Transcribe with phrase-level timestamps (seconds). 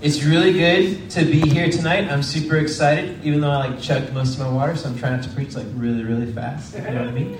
[0.00, 2.08] It's really good to be here tonight.
[2.08, 5.14] I'm super excited, even though I like chugged most of my water, so I'm trying
[5.14, 6.76] not to preach like really, really fast.
[6.76, 7.36] You know what I mean.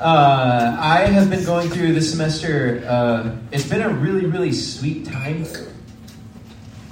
[0.00, 2.82] Uh, I have been going through this semester.
[2.88, 5.44] Uh, it's been a really, really sweet time.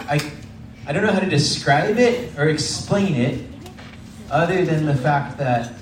[0.01, 0.21] I,
[0.87, 3.49] I don't know how to describe it or explain it,
[4.31, 5.73] other than the fact that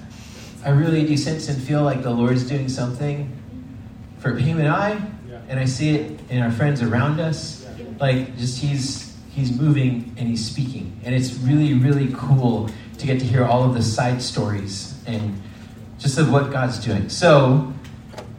[0.65, 3.37] I really do sense and feel like the Lord's doing something
[4.21, 5.01] for him and I,
[5.49, 7.60] and I see it in our friends around us.
[7.99, 13.21] Like, just he's he's moving and he's speaking, and it's really, really cool to get
[13.21, 15.41] to hear all of the side stories and
[15.99, 17.09] just of what God's doing.
[17.09, 17.73] So,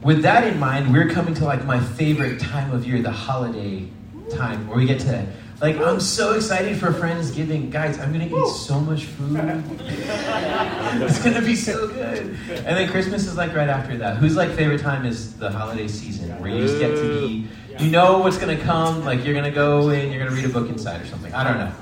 [0.04, 3.88] with that in mind, we're coming to like my favorite time of year, the holiday
[4.32, 5.28] time, where we get to
[5.62, 7.70] like I'm so excited for Friendsgiving.
[7.70, 9.38] Guys, I'm gonna eat so much food.
[9.80, 12.36] it's gonna be so good.
[12.50, 14.18] And then Christmas is like right after that.
[14.18, 17.48] Whose like favorite time is the holiday season where you just get to be
[17.80, 20.70] you know what's gonna come, like you're gonna go and you're gonna read a book
[20.70, 21.34] inside or something.
[21.34, 21.74] I don't know.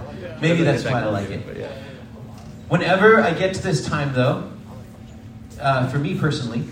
[0.42, 1.42] Maybe that's why I like it.
[2.70, 4.52] Whenever I get to this time though,
[5.60, 6.64] uh, for me personally,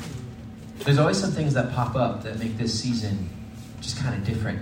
[0.79, 3.29] there's always some things that pop up that make this season
[3.81, 4.59] just kind of different.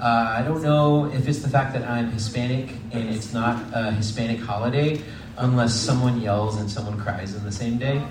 [0.00, 3.92] Uh, I don't know if it's the fact that I'm Hispanic and it's not a
[3.92, 5.02] Hispanic holiday
[5.36, 7.98] unless someone yells and someone cries in the same day.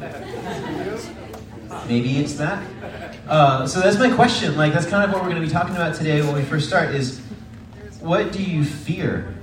[1.87, 2.63] Maybe it's that.
[3.29, 4.57] Uh, so that's my question.
[4.57, 6.67] Like that's kind of what we're going to be talking about today when we first
[6.67, 6.95] start.
[6.95, 7.19] Is
[7.99, 9.35] what do you fear?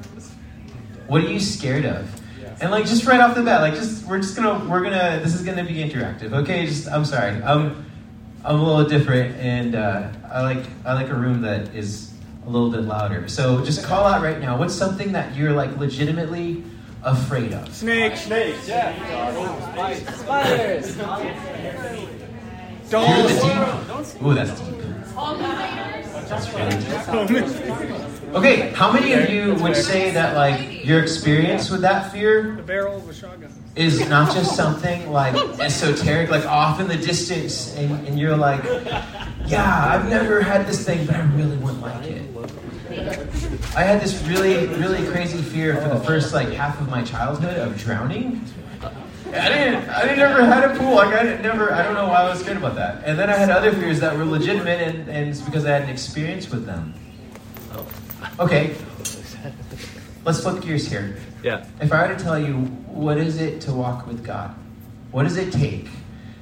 [1.07, 2.21] What are you scared of?
[2.61, 5.35] And like just right off the bat, like just we're just gonna we're gonna this
[5.35, 6.33] is gonna be interactive.
[6.33, 7.41] Okay, just I'm sorry.
[7.43, 7.85] I'm
[8.45, 12.13] I'm a little different, and uh, I like I like a room that is
[12.47, 13.29] a little bit louder.
[13.29, 14.59] So just call out right now.
[14.59, 16.65] What's something that you're like legitimately
[17.03, 17.75] afraid of?
[17.75, 18.23] Snakes.
[18.23, 18.67] Snakes.
[18.67, 18.95] Yeah.
[20.15, 20.97] Spiders.
[22.89, 24.23] Hear the deep.
[24.23, 24.77] Ooh, that's deep.
[28.35, 32.63] Okay, how many of you would say that like your experience with that fear The
[32.63, 33.51] barrel of a shotgun.
[33.75, 38.63] is not just something like esoteric, like off in the distance, and, and you're like,
[39.47, 42.23] yeah, I've never had this thing, but I really wouldn't like it.
[43.75, 47.57] I had this really, really crazy fear for the first like half of my childhood
[47.59, 48.45] of drowning.
[49.35, 50.95] I didn't, I didn't never had a pool.
[50.95, 53.03] Like I didn't, never, I don't know why I was scared about that.
[53.05, 55.83] And then I had other fears that were legitimate, and, and it's because I had
[55.83, 56.95] an experience with them.
[57.73, 57.87] Oh.
[58.41, 58.75] Okay,
[60.25, 61.17] let's flip gears here.
[61.43, 61.67] Yeah.
[61.81, 62.55] If I were to tell you,
[62.87, 64.55] what is it to walk with God?
[65.13, 65.89] What does it take?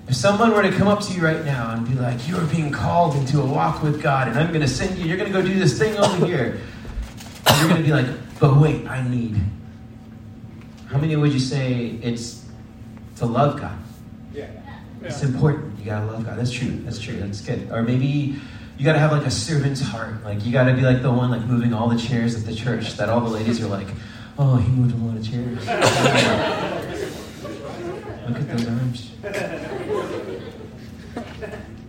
[0.08, 2.46] If someone were to come up to you right now and be like, you are
[2.46, 5.32] being called into a walk with God, and I'm going to send you, you're going
[5.32, 6.60] to go do this thing over here.
[7.46, 8.06] And you're going to be like,
[8.38, 9.40] but wait, I need.
[10.86, 12.43] How many would you say it's
[13.16, 13.78] to love God?
[14.32, 14.46] Yeah.
[15.02, 15.78] It's important.
[15.78, 16.38] You gotta love God.
[16.38, 16.70] That's true.
[16.84, 17.16] That's true.
[17.16, 17.70] That's good.
[17.70, 18.36] Or maybe
[18.78, 20.24] you gotta have like a servant's heart.
[20.24, 22.96] Like you gotta be like the one like moving all the chairs at the church.
[22.96, 23.88] That all the ladies are like,
[24.38, 25.66] oh, he moved a lot of chairs.
[28.28, 29.10] Look at those arms.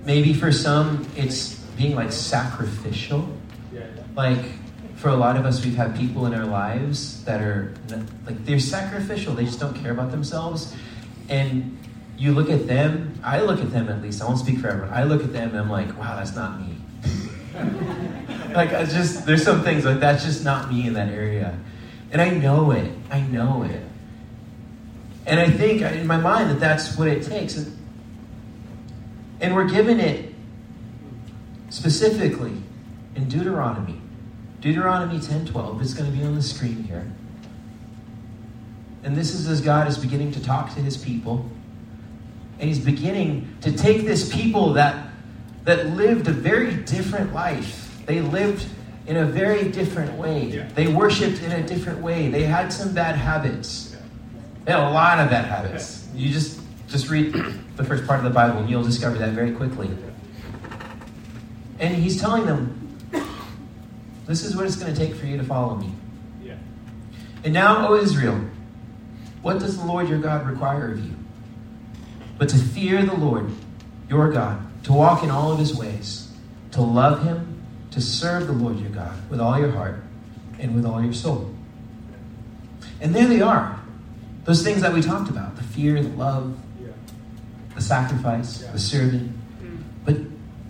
[0.05, 3.29] Maybe for some, it's being like sacrificial.
[4.15, 4.45] Like
[4.95, 7.73] for a lot of us, we've had people in our lives that are
[8.25, 9.33] like they're sacrificial.
[9.33, 10.75] They just don't care about themselves,
[11.29, 11.77] and
[12.17, 13.19] you look at them.
[13.23, 14.21] I look at them at least.
[14.21, 14.93] I won't speak for everyone.
[14.93, 16.77] I look at them and I'm like, wow, that's not me.
[18.53, 21.57] like I just there's some things like that's just not me in that area,
[22.11, 22.91] and I know it.
[23.09, 23.81] I know it.
[25.25, 27.57] And I think uh, in my mind that that's what it takes.
[27.57, 27.77] And,
[29.41, 30.33] and we're given it
[31.69, 32.53] specifically
[33.15, 34.01] in Deuteronomy.
[34.61, 37.11] Deuteronomy 10:12 is going to be on the screen here.
[39.05, 41.47] And this is as God is beginning to talk to his people.
[42.59, 45.09] And he's beginning to take this people that
[45.63, 48.01] that lived a very different life.
[48.05, 48.67] They lived
[49.07, 50.45] in a very different way.
[50.45, 50.67] Yeah.
[50.73, 52.29] They worshiped in a different way.
[52.29, 53.95] They had some bad habits.
[54.63, 56.07] They had a lot of bad habits.
[56.15, 57.33] You just just read
[57.75, 59.89] the first part of the Bible and you'll discover that very quickly.
[61.77, 62.97] And he's telling them,
[64.25, 65.91] this is what it's going to take for you to follow me.
[66.43, 66.55] Yeah.
[67.43, 68.39] And now, O Israel,
[69.45, 71.13] what does the Lord your God require of you?
[72.39, 73.51] But to fear the Lord
[74.09, 76.31] your God, to walk in all of his ways,
[76.71, 77.61] to love him,
[77.91, 80.01] to serve the Lord your God with all your heart
[80.57, 81.53] and with all your soul.
[82.99, 83.79] And there they are.
[84.45, 86.87] Those things that we talked about the fear, the love, Yeah.
[87.75, 88.71] the sacrifice, Yeah.
[88.71, 89.31] the serving.
[89.61, 89.77] Mm.
[90.05, 90.17] But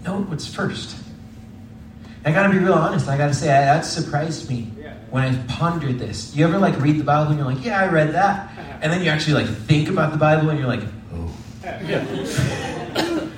[0.04, 0.98] know what's first.
[2.26, 3.08] I gotta be real honest.
[3.08, 4.96] I gotta say, that surprised me Yeah.
[5.12, 6.36] when I pondered this.
[6.36, 8.50] You ever like read the Bible and you're like, yeah, I read that.
[8.86, 11.36] And then you actually like think about the Bible and you're like, oh.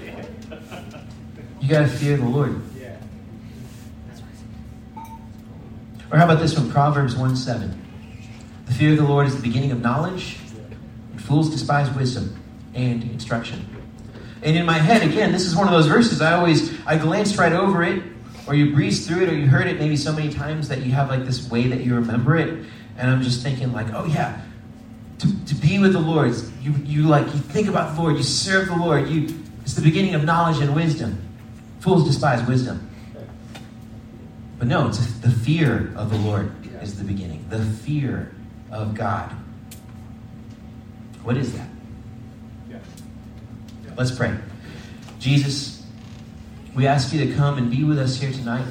[1.61, 2.61] You gotta fear the Lord.
[2.77, 2.97] Yeah.
[6.11, 7.81] Or how about this from Proverbs 1 7?
[8.65, 10.37] The fear of the Lord is the beginning of knowledge,
[11.13, 12.37] and fools despise wisdom
[12.73, 13.65] and instruction.
[14.41, 17.37] And in my head, again, this is one of those verses I always I glanced
[17.37, 18.03] right over it,
[18.47, 20.91] or you breezed through it, or you heard it maybe so many times that you
[20.91, 22.65] have like this way that you remember it.
[22.97, 24.41] And I'm just thinking, like, oh yeah,
[25.19, 28.23] to, to be with the Lord, you you like you think about the Lord, you
[28.23, 31.21] serve the Lord, you it's the beginning of knowledge and wisdom.
[31.79, 32.89] Fools despise wisdom.
[34.57, 37.45] But no, it's the fear of the Lord is the beginning.
[37.49, 38.33] The fear
[38.71, 39.31] of God.
[41.23, 41.67] What is that?
[43.95, 44.37] Let's pray.
[45.19, 45.83] Jesus,
[46.75, 48.67] we ask you to come and be with us here tonight.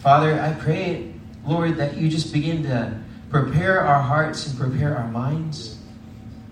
[0.00, 1.12] Father, I pray,
[1.44, 2.98] Lord, that you just begin to
[3.30, 5.78] prepare our hearts and prepare our minds.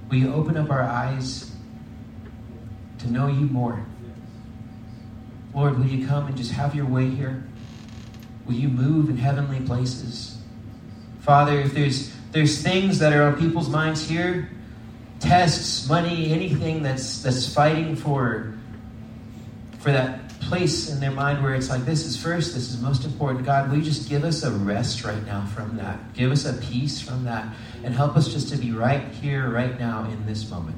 [0.08, 1.50] Will you open up our eyes
[2.99, 3.84] to know you more?
[5.55, 7.44] Lord, will you come and just have your way here?
[8.46, 10.38] Will you move in heavenly places?
[11.20, 14.50] Father, if there's there's things that are on people's minds here,
[15.19, 18.55] tests, money, anything that's that's fighting for
[19.87, 23.05] for that place in their mind where it's like this is first, this is most
[23.05, 23.47] important.
[23.47, 26.12] God, will you just give us a rest right now from that?
[26.12, 27.55] Give us a peace from that
[27.85, 30.77] and help us just to be right here, right now, in this moment.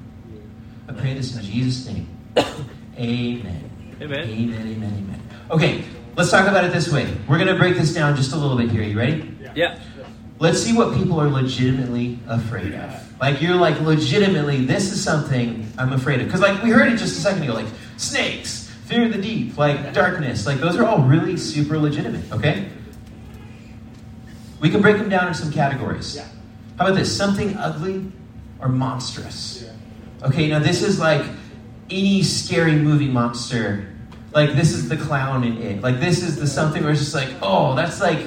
[0.91, 2.07] I pray this in Jesus' name.
[2.99, 3.71] Amen.
[4.03, 4.29] Amen.
[4.29, 5.23] Amen, amen, amen.
[5.53, 5.85] Okay,
[6.15, 7.11] let's talk about it this way.
[7.27, 8.83] We're going to break this down just a little bit here.
[8.83, 9.35] You ready?
[9.55, 9.79] Yeah.
[10.39, 13.21] Let's see what people are legitimately afraid of.
[13.21, 16.27] Like, you're like, legitimately, this is something I'm afraid of.
[16.27, 17.67] Because, like, we heard it just a second ago, like,
[17.97, 20.46] snakes, fear of the deep, like, darkness.
[20.46, 22.70] Like, those are all really super legitimate, okay?
[24.61, 26.19] We can break them down into some categories.
[26.79, 27.14] How about this?
[27.14, 28.11] Something ugly
[28.61, 29.69] or monstrous.
[30.23, 31.25] Okay, now this is like
[31.90, 33.94] any scary movie monster.
[34.32, 35.82] Like this is the clown in it.
[35.82, 38.26] Like this is the something where it's just like, oh, that's like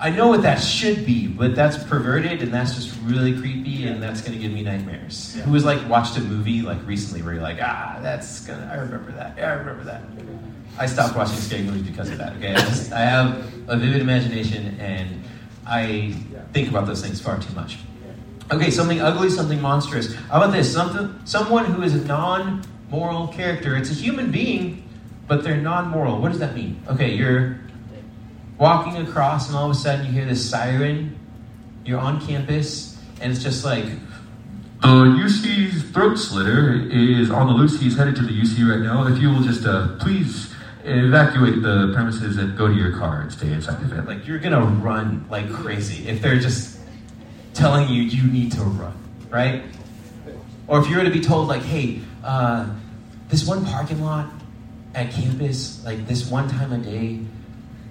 [0.00, 4.02] I know what that should be, but that's perverted and that's just really creepy and
[4.02, 5.34] that's gonna give me nightmares.
[5.44, 8.76] Who was like watched a movie like recently where you're like, ah, that's gonna I
[8.76, 9.36] remember that.
[9.36, 10.02] Yeah, I remember that.
[10.78, 12.34] I stopped watching scary movies because of that.
[12.36, 15.22] Okay, I, just, I have a vivid imagination and
[15.66, 16.14] I
[16.54, 17.76] think about those things far too much.
[18.50, 20.14] Okay, something ugly, something monstrous.
[20.14, 20.72] How about this?
[20.72, 23.76] Something, someone who is a non-moral character.
[23.76, 24.88] It's a human being,
[25.28, 26.20] but they're non-moral.
[26.20, 26.82] What does that mean?
[26.88, 27.60] Okay, you're
[28.60, 31.18] walking across, and all of a sudden you hear this siren.
[31.84, 33.86] You're on campus, and it's just like,
[34.82, 37.80] The UC's throat slitter is on the loose.
[37.80, 39.06] He's headed to the UC right now.
[39.06, 40.54] If you will just uh, please
[40.84, 44.06] evacuate the premises and go to your car and stay inside the van.
[44.06, 46.78] like you're gonna run like crazy if they're just
[47.52, 48.96] telling you you need to run,
[49.28, 49.62] right?
[50.66, 52.70] Or if you were to be told like, hey, uh,
[53.28, 54.30] this one parking lot
[54.94, 57.20] at campus, like this one time a day,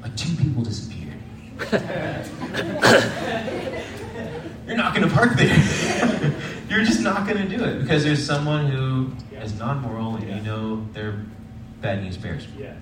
[0.02, 1.18] like two people disappeared.
[4.68, 5.56] You're not going to park there.
[6.70, 10.42] You're just not going to do it because there's someone who is non-moral and you
[10.42, 11.26] know they're
[11.82, 12.48] bad news bears.
[12.58, 12.76] Yeah.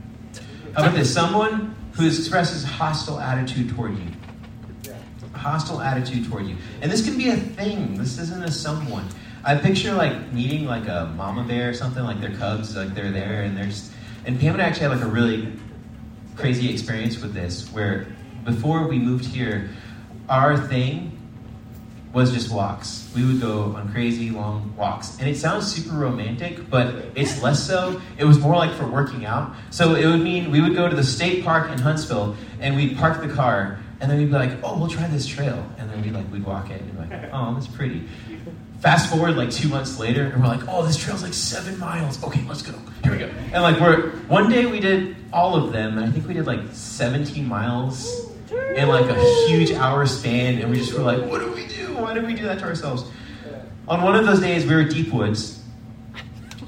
[0.74, 1.12] How about this?
[1.12, 4.06] Someone who expresses hostile attitude toward you.
[5.34, 6.58] Hostile attitude toward you.
[6.82, 7.96] And this can be a thing.
[7.96, 9.08] This isn't a someone.
[9.44, 13.12] I picture like meeting like a mama bear or something, like their cubs, like they're
[13.12, 13.92] there and there's
[14.26, 15.54] and Pam and I actually had like a really
[16.38, 18.08] crazy experience with this where
[18.46, 19.70] before we moved here,
[20.30, 21.14] our thing
[22.14, 23.12] was just walks.
[23.16, 25.18] We would go on crazy long walks.
[25.20, 28.02] And it sounds super romantic, but it's less so.
[28.18, 29.54] It was more like for working out.
[29.70, 32.98] So it would mean we would go to the state park in Huntsville and we'd
[32.98, 35.64] park the car and then we'd be like, oh, we'll try this trail.
[35.78, 38.08] And then we'd like we'd walk it and be like, oh, that's pretty.
[38.80, 42.24] Fast forward like two months later, and we're like, oh, this trail's like seven miles.
[42.24, 42.74] Okay, let's go.
[43.04, 43.26] Here we go.
[43.52, 46.46] And like we're one day we did all of them, and I think we did
[46.46, 48.32] like 17 miles
[48.76, 51.96] in like a huge hour span, and we just were like, what do we do?
[51.96, 53.04] Why did we do that to ourselves?
[53.88, 55.64] On one of those days, we were deep woods,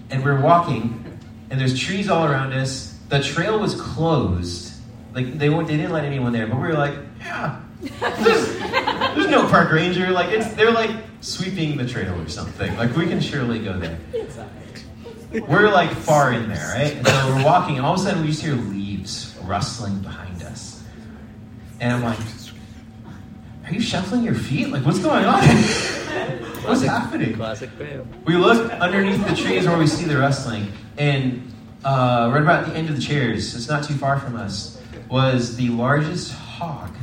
[0.09, 1.19] and we are walking,
[1.51, 2.97] and there's trees all around us.
[3.09, 4.73] The trail was closed.
[5.13, 9.47] Like they they didn't let anyone there, but we were like, yeah, there's, there's no
[9.47, 10.09] park ranger.
[10.09, 12.75] Like it's they're like sweeping the trail or something.
[12.77, 13.99] Like we can surely go there.
[15.47, 16.95] We're like far in there, right?
[16.95, 20.41] And so we're walking, and all of a sudden we just hear leaves rustling behind
[20.43, 20.83] us.
[21.79, 22.19] And I'm like,
[23.65, 24.69] are you shuffling your feet?
[24.69, 25.43] Like, what's going on?
[26.65, 27.35] what's happening?
[27.35, 28.07] Classic fail.
[28.25, 31.51] We look underneath the trees where we see the rustling, and
[31.83, 35.55] uh, right about the end of the chairs, it's not too far from us, was
[35.55, 36.95] the largest hog.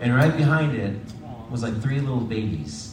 [0.00, 0.96] And right behind it
[1.50, 2.89] was like three little babies.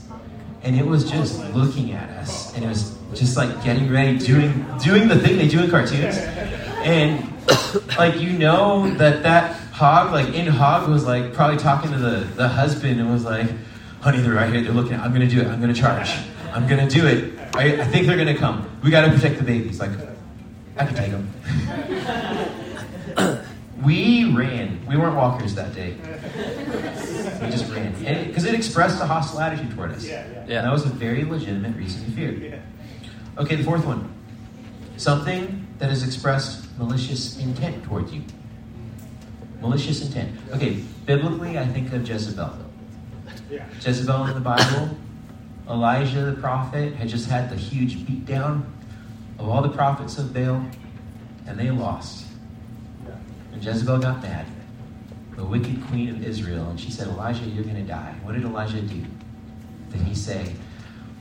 [0.64, 4.66] And it was just looking at us, and it was just like getting ready, doing
[4.84, 6.18] doing the thing they do in cartoons.
[6.84, 7.32] And
[7.98, 12.28] like you know that that Hog, like in Hog, was like probably talking to the,
[12.36, 13.48] the husband and was like,
[14.02, 14.62] honey, they're right here.
[14.62, 15.00] They're looking.
[15.00, 15.48] I'm gonna do it.
[15.48, 16.12] I'm gonna charge.
[16.52, 17.34] I'm gonna do it.
[17.56, 18.68] I, I think they're gonna come.
[18.84, 19.80] We gotta protect the babies.
[19.80, 19.92] Like,
[20.78, 21.32] I can take them.
[23.84, 24.86] we ran.
[24.88, 25.96] We weren't walkers that day.
[27.42, 27.94] We just ran
[28.28, 30.06] because it, it, expressed a hostile attitude toward us.
[30.06, 30.62] Yeah, yeah.
[30.62, 32.32] that was a very legitimate reason to fear.
[32.32, 32.60] Yeah.
[33.38, 34.12] Okay, the fourth one.
[34.98, 38.24] Something that has expressed malicious intent towards you.
[39.62, 40.36] Malicious intent.
[40.52, 42.58] Okay, biblically, I think of Jezebel.
[43.50, 43.66] Yeah.
[43.80, 44.98] Jezebel in the Bible,
[45.70, 48.64] Elijah the prophet had just had the huge beatdown
[49.38, 50.66] of all the prophets of Baal,
[51.46, 52.27] and they lost.
[53.58, 54.46] And Jezebel got mad,
[55.36, 58.14] the wicked queen of Israel, and she said, Elijah, you're going to die.
[58.22, 59.04] What did Elijah do?
[59.92, 60.54] Did he say,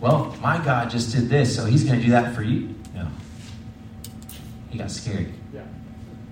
[0.02, 2.74] Well, my God just did this, so he's going to do that for you?
[2.94, 3.08] No.
[4.68, 5.32] He got scared.
[5.54, 5.62] Yeah.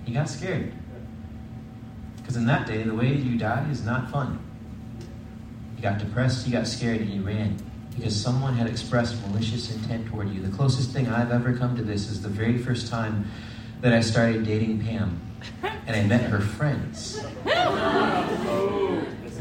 [0.05, 0.73] He got scared.
[2.17, 4.37] Because in that day, the way you die is not fun.
[5.75, 7.57] You got depressed, you got scared, and you ran
[7.95, 10.43] because someone had expressed malicious intent toward you.
[10.43, 13.25] The closest thing I've ever come to this is the very first time
[13.81, 15.24] that I started dating Pam,
[15.87, 17.21] and I met her friends.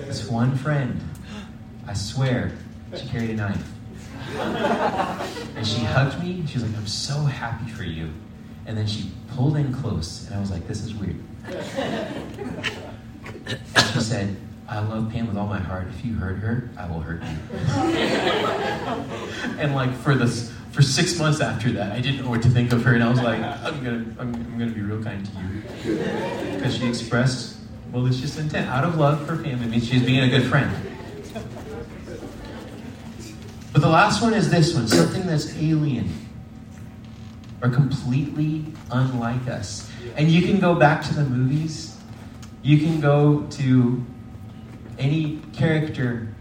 [0.07, 1.01] This one friend,
[1.87, 2.53] I swear,
[2.95, 3.71] she carried a knife.
[5.57, 6.45] And she hugged me.
[6.47, 8.11] She was like, I'm so happy for you.
[8.67, 11.17] And then she pulled in close, and I was like, this is weird.
[11.47, 12.67] And
[13.93, 15.89] she said, I love Pam with all my heart.
[15.89, 17.29] If you hurt her, I will hurt you.
[19.59, 22.73] and like for this, for six months after that, I didn't know what to think
[22.73, 25.33] of her, and I was like, I'm gonna, I'm, I'm gonna be real kind to
[25.41, 25.95] you,
[26.57, 27.59] because she expressed
[27.93, 29.67] malicious intent out of love for family.
[29.67, 30.75] It means she's being a good friend.
[33.73, 36.13] But the last one is this one: something that's alien
[37.63, 39.89] or completely unlike us.
[40.17, 41.97] And you can go back to the movies.
[42.63, 44.05] You can go to
[44.99, 46.35] any character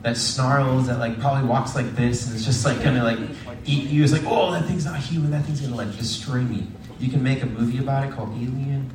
[0.00, 3.18] that snarls, that like probably walks like this, and it's just like gonna like
[3.66, 4.02] eat you.
[4.02, 5.30] It's like, oh, that thing's not human.
[5.30, 6.66] That thing's gonna like destroy me.
[6.98, 8.90] You can make a movie about it called Alien.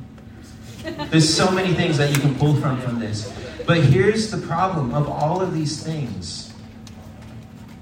[1.10, 3.32] There's so many things that you can pull from from this.
[3.66, 6.52] But here's the problem of all of these things.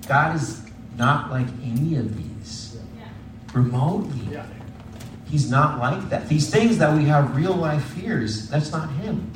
[0.06, 0.62] God is
[0.97, 2.78] not like any of these.
[3.54, 4.38] Remotely.
[5.28, 6.28] He's not like that.
[6.28, 9.30] These things that we have real life fears, that's not him.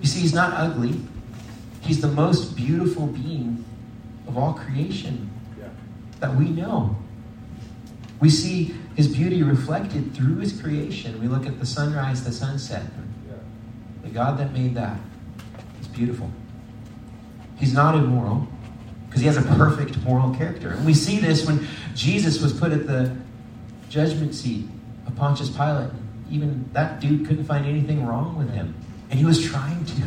[0.00, 1.00] You see, he's not ugly.
[1.80, 3.64] He's the most beautiful being
[4.26, 5.29] of all creation
[6.20, 6.96] that we know.
[8.20, 11.20] We see his beauty reflected through his creation.
[11.20, 12.84] We look at the sunrise, the sunset.
[14.02, 14.98] The God that made that
[15.80, 16.30] is beautiful.
[17.56, 18.48] He's not immoral
[19.08, 20.70] because he has a perfect moral character.
[20.70, 23.16] And we see this when Jesus was put at the
[23.88, 24.66] judgment seat
[25.06, 25.90] of Pontius Pilate.
[26.30, 28.74] Even that dude couldn't find anything wrong with him.
[29.10, 30.02] And he was trying to.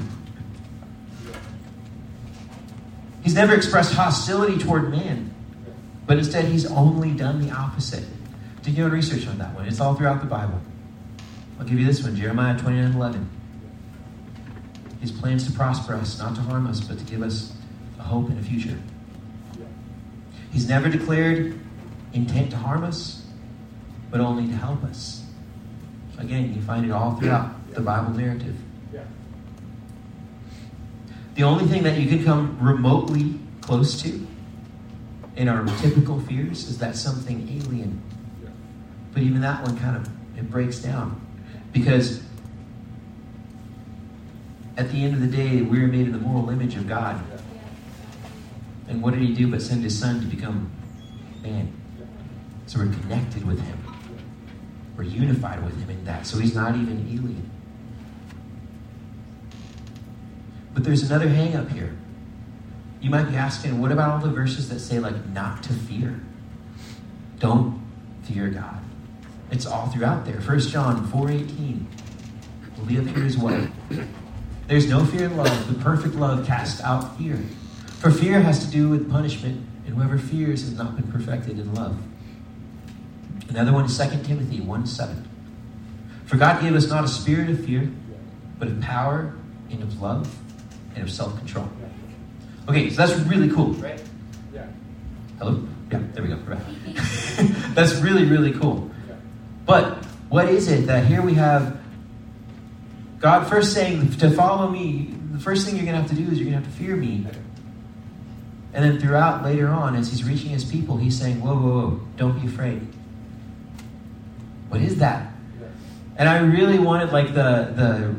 [3.23, 5.32] He's never expressed hostility toward man,
[6.05, 8.05] but instead he's only done the opposite.
[8.61, 9.67] Did you do research on that one?
[9.67, 10.59] It's all throughout the Bible.
[11.59, 13.29] I'll give you this one Jeremiah 29 11.
[15.01, 17.53] His plans to prosper us, not to harm us, but to give us
[17.99, 18.77] a hope and a future.
[20.51, 21.59] He's never declared
[22.13, 23.25] intent to harm us,
[24.11, 25.25] but only to help us.
[26.17, 28.55] Again, you find it all throughout the Bible narrative.
[31.35, 34.27] The only thing that you can come remotely close to
[35.35, 38.01] in our typical fears is that something alien.
[39.13, 41.19] But even that one kind of it breaks down
[41.71, 42.23] because
[44.77, 47.23] at the end of the day, we're made in the moral image of God.
[48.87, 50.71] And what did He do but send His Son to become
[51.41, 51.71] man?
[52.65, 53.77] So we're connected with Him.
[54.97, 56.25] We're unified with Him in that.
[56.25, 57.49] So He's not even alien.
[60.73, 61.95] But there's another hang up here.
[63.03, 66.21] You might be asking, what about all the verses that say, like, not to fear?
[67.37, 67.85] Don't
[68.23, 68.81] fear God.
[69.51, 70.39] It's all throughout there.
[70.39, 71.85] 1 John 4.18
[72.77, 73.67] will be up here as well.
[74.69, 75.67] There's no fear in love.
[75.67, 77.37] The perfect love casts out fear.
[77.99, 81.73] For fear has to do with punishment, and whoever fears has not been perfected in
[81.73, 82.01] love.
[83.49, 85.27] Another one is 2 Timothy 1 7.
[86.25, 87.91] For God gave us not a spirit of fear,
[88.57, 89.35] but of power
[89.69, 90.33] and of love
[90.95, 91.69] and of self control.
[92.67, 94.01] Okay, so that's really cool, right?
[94.53, 94.67] Yeah.
[95.37, 95.67] Hello?
[95.91, 96.37] Yeah, there we go.
[97.73, 98.89] that's really, really cool.
[99.65, 101.79] But what is it that here we have
[103.19, 106.29] God first saying to follow me, the first thing you're going to have to do
[106.31, 107.25] is you're going to have to fear me.
[108.73, 112.01] And then throughout later on, as he's reaching his people, he's saying, Whoa, whoa, whoa,
[112.17, 112.81] don't be afraid.
[114.69, 115.31] What is that?
[116.17, 118.15] And I really wanted like the the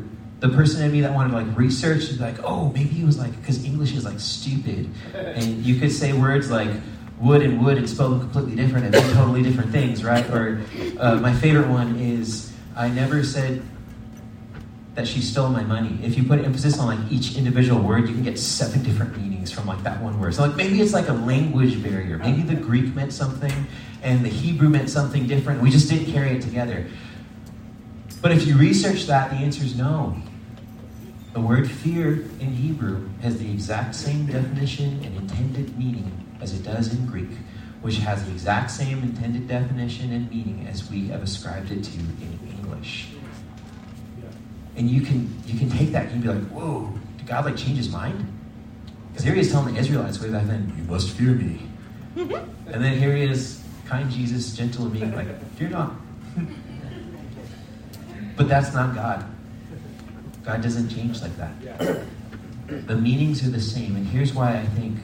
[0.47, 3.17] the person in me that wanted to like research is like, oh, maybe it was
[3.17, 6.69] like because English is like stupid, and you could say words like
[7.19, 10.29] wood and wood and spell them completely different and mean totally different things, right?
[10.29, 10.61] Or
[10.99, 13.63] uh, my favorite one is I never said
[14.93, 15.97] that she stole my money.
[16.03, 19.51] If you put emphasis on like each individual word, you can get seven different meanings
[19.51, 20.35] from like that one word.
[20.35, 22.17] So like maybe it's like a language barrier.
[22.19, 23.65] Maybe the Greek meant something
[24.03, 25.61] and the Hebrew meant something different.
[25.61, 26.85] We just didn't carry it together.
[28.21, 30.21] But if you research that, the answer is no.
[31.35, 36.63] The word fear in Hebrew has the exact same definition and intended meaning as it
[36.63, 37.27] does in Greek,
[37.81, 41.99] which has the exact same intended definition and meaning as we have ascribed it to
[41.99, 43.09] in English.
[44.77, 47.43] And you can you can take that and you can be like, whoa, did God
[47.43, 48.31] like change his mind?
[49.11, 51.67] Because here he is telling the Israelites way back then, you must fear me.
[52.15, 55.95] and then here he is, kind Jesus, gentle and meek, like, fear not.
[58.37, 59.34] but that's not God.
[60.45, 61.51] God doesn't change like that.
[62.67, 64.97] The meanings are the same, and here's why I think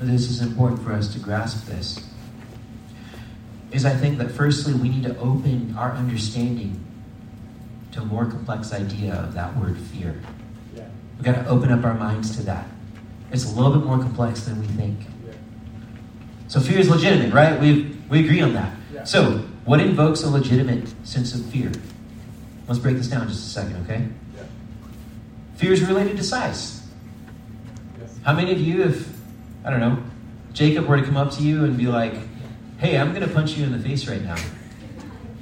[0.00, 1.98] this is important for us to grasp this.
[3.72, 6.84] Is I think that firstly we need to open our understanding
[7.92, 10.20] to a more complex idea of that word fear.
[11.16, 12.66] We've got to open up our minds to that.
[13.32, 15.00] It's a little bit more complex than we think.
[16.48, 17.58] So fear is legitimate, right?
[17.58, 18.72] We we agree on that.
[19.08, 21.72] So, what invokes a legitimate sense of fear?
[22.68, 24.06] Let's break this down just a second, okay?
[25.56, 26.82] Fear is related to size.
[28.24, 29.08] How many of you, if,
[29.64, 30.02] I don't know,
[30.52, 32.12] Jacob were to come up to you and be like,
[32.78, 34.36] hey, I'm going to punch you in the face right now,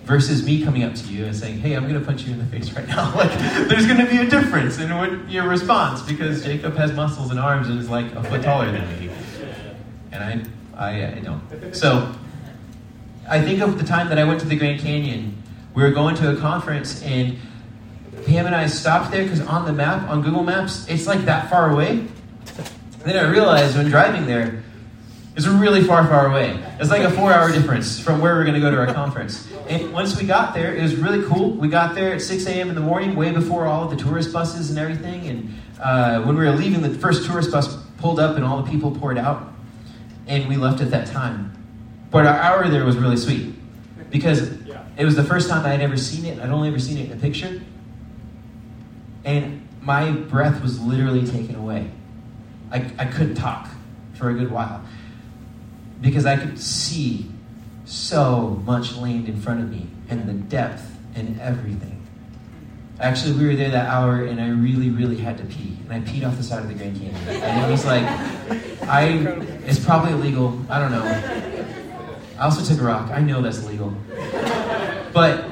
[0.05, 2.39] versus me coming up to you and saying, hey, I'm going to punch you in
[2.39, 3.33] the face right now, like,
[3.69, 7.41] there's going to be a difference in what your response because Jacob has muscles and
[7.41, 9.11] arms and is like a foot taller than me.
[10.13, 11.75] And I, I, I don't.
[11.75, 12.15] So,
[13.29, 15.43] I think of the time that I went to the Grand Canyon.
[15.77, 17.37] We were going to a conference, and
[18.25, 21.51] Pam and I stopped there because on the map, on Google Maps, it's like that
[21.51, 21.91] far away.
[21.91, 22.09] And
[23.05, 24.65] then I realized when driving there,
[25.37, 26.59] it's really far, far away.
[26.81, 28.95] It's like a four hour difference from where we are going to go to our
[28.95, 29.53] conference.
[29.69, 31.51] And once we got there, it was really cool.
[31.51, 32.71] We got there at 6 a.m.
[32.71, 35.27] in the morning, way before all of the tourist buses and everything.
[35.27, 38.71] And uh, when we were leaving, the first tourist bus pulled up and all the
[38.71, 39.53] people poured out.
[40.27, 41.53] And we left at that time.
[42.11, 43.55] But our hour there was really sweet
[44.11, 44.66] because
[44.97, 46.39] it was the first time I had ever seen it.
[46.39, 47.61] I'd only ever seen it in a picture.
[49.25, 51.91] And my breath was literally taken away.
[52.71, 53.69] I, I couldn't talk
[54.15, 54.83] for a good while
[56.01, 57.31] because I could see
[57.85, 61.93] so much land in front of me and the depth and everything.
[62.99, 66.01] Actually, we were there that hour, and I really, really had to pee, and I
[66.01, 67.15] peed off the side of the Grand Canyon.
[67.29, 68.05] And it was like,
[68.89, 69.09] I,
[69.67, 70.59] it's probably illegal.
[70.71, 71.05] I don't know.
[72.39, 73.11] I also took a rock.
[73.11, 73.95] I know that's illegal.
[75.17, 75.47] But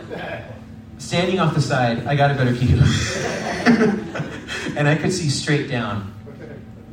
[0.98, 2.76] standing off the side, I got a better view.
[4.76, 6.12] and I could see straight down.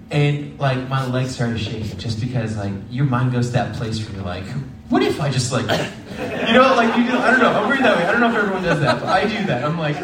[0.09, 4.01] And like my legs started shaking just because like your mind goes to that place
[4.01, 4.45] where you're like,
[4.87, 7.83] what if I just like you know, like you know, I don't know, I'm weird
[7.83, 8.05] that way.
[8.05, 9.65] I don't know if everyone does that, but I do that.
[9.65, 9.97] I'm like,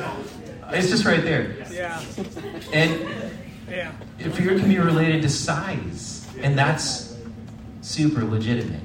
[0.73, 1.55] it's just right there.
[1.71, 2.03] Yeah.
[2.73, 3.07] And
[3.69, 3.93] Yeah.
[4.33, 6.27] fear can be related to size.
[6.41, 7.15] And that's
[7.79, 8.81] super legitimate.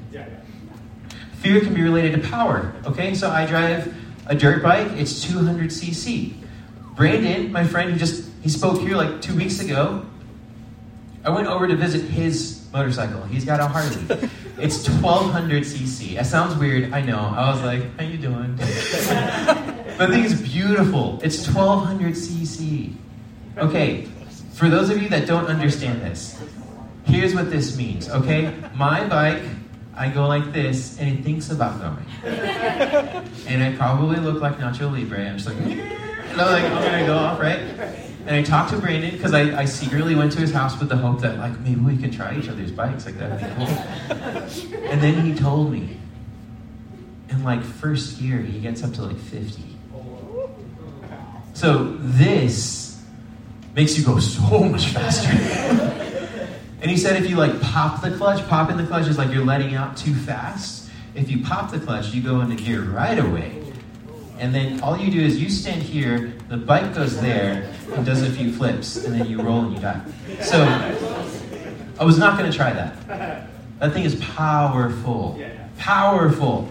[1.43, 2.73] Fear can be related to power.
[2.85, 3.93] Okay, so I drive
[4.27, 4.93] a dirt bike.
[4.93, 6.33] It's 200 cc.
[6.95, 10.05] Brandon, my friend who just he spoke here like two weeks ago.
[11.25, 13.23] I went over to visit his motorcycle.
[13.23, 14.29] He's got a Harley.
[14.57, 16.15] It's 1200 cc.
[16.15, 16.93] That sounds weird.
[16.93, 17.17] I know.
[17.17, 21.19] I was like, "How you doing?" but the thing is beautiful.
[21.23, 22.93] It's 1200 cc.
[23.57, 24.07] Okay,
[24.53, 26.39] for those of you that don't understand this,
[27.05, 28.09] here's what this means.
[28.09, 29.41] Okay, my bike
[29.95, 32.05] I go like this, and it thinks about going.
[33.47, 35.19] and I probably look like Nacho Libre.
[35.19, 37.59] I'm just like, and I'm like, I'm gonna go off, right?
[38.25, 40.95] And I talked to Brandon because I, I secretly went to his house with the
[40.95, 43.67] hope that like maybe we could try each other's bikes, like that'd be cool.
[44.89, 45.97] and then he told me,
[47.29, 49.61] in like first year, he gets up to like 50.
[51.53, 52.99] So this
[53.75, 56.09] makes you go so much faster.
[56.83, 59.31] And he said if you like pop the clutch, pop in the clutch is like
[59.31, 60.89] you're letting out too fast.
[61.15, 63.63] If you pop the clutch, you go into gear right away.
[64.37, 68.21] And then all you do is you stand here, the bike goes there, and does
[68.21, 70.01] a few flips, and then you roll and you die.
[70.41, 70.61] So
[71.99, 73.47] I was not going to try that.
[73.79, 75.41] That thing is powerful.
[75.77, 76.69] Powerful.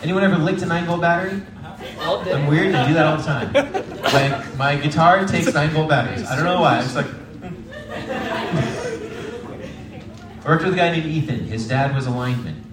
[0.00, 1.42] Anyone ever licked a 9 volt battery?
[1.64, 2.30] Uh-huh.
[2.32, 3.52] I'm weird, I do that all the time.
[4.12, 6.24] Like my guitar takes 9 volt batteries.
[6.24, 6.76] I don't know why.
[6.76, 7.06] I'm just like,
[10.44, 11.44] I worked with a guy named Ethan.
[11.44, 12.64] His dad was a lineman.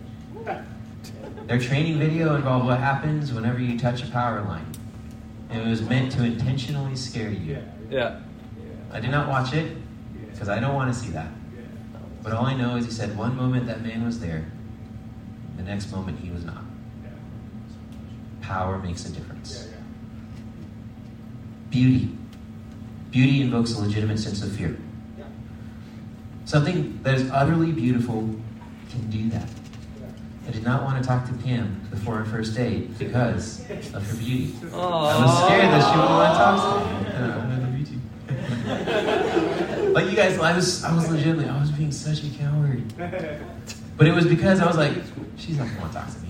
[1.46, 4.66] Their training video involved what happens whenever you touch a power line.
[5.50, 7.64] And it was meant to intentionally scare you.
[7.92, 8.22] Yeah.
[8.92, 9.78] I did not watch it
[10.32, 11.32] because I don't want to see that.
[12.24, 14.46] But all I know is he said one moment that man was there,
[15.58, 16.64] the next moment he was not.
[18.42, 19.70] Power makes a difference.
[21.70, 22.10] Beauty.
[23.12, 24.76] Beauty invokes a legitimate sense of fear.
[26.50, 28.28] Something that is utterly beautiful
[28.90, 29.48] can do that.
[30.48, 33.60] I did not want to talk to Pam before our first date because
[33.94, 34.56] of her beauty.
[34.74, 36.70] I was scared that she wouldn't want to talk to
[39.86, 39.94] me.
[39.94, 42.82] like you guys, I was, I was legitimately, I was being such a coward.
[43.96, 44.94] But it was because I was like,
[45.38, 46.30] she's not gonna want to talk to me.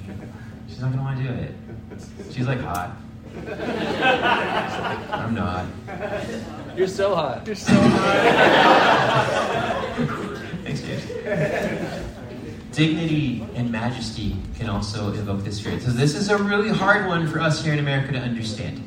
[0.67, 1.53] She's not gonna want to do it.
[2.33, 2.91] She's like hot.
[5.11, 5.65] I'm not.
[6.75, 7.45] You're so hot.
[7.45, 9.09] You're so hot.
[10.63, 11.05] Thanks, James.
[12.71, 15.79] Dignity and majesty can also evoke this fear.
[15.79, 18.81] So this is a really hard one for us here in America to understand.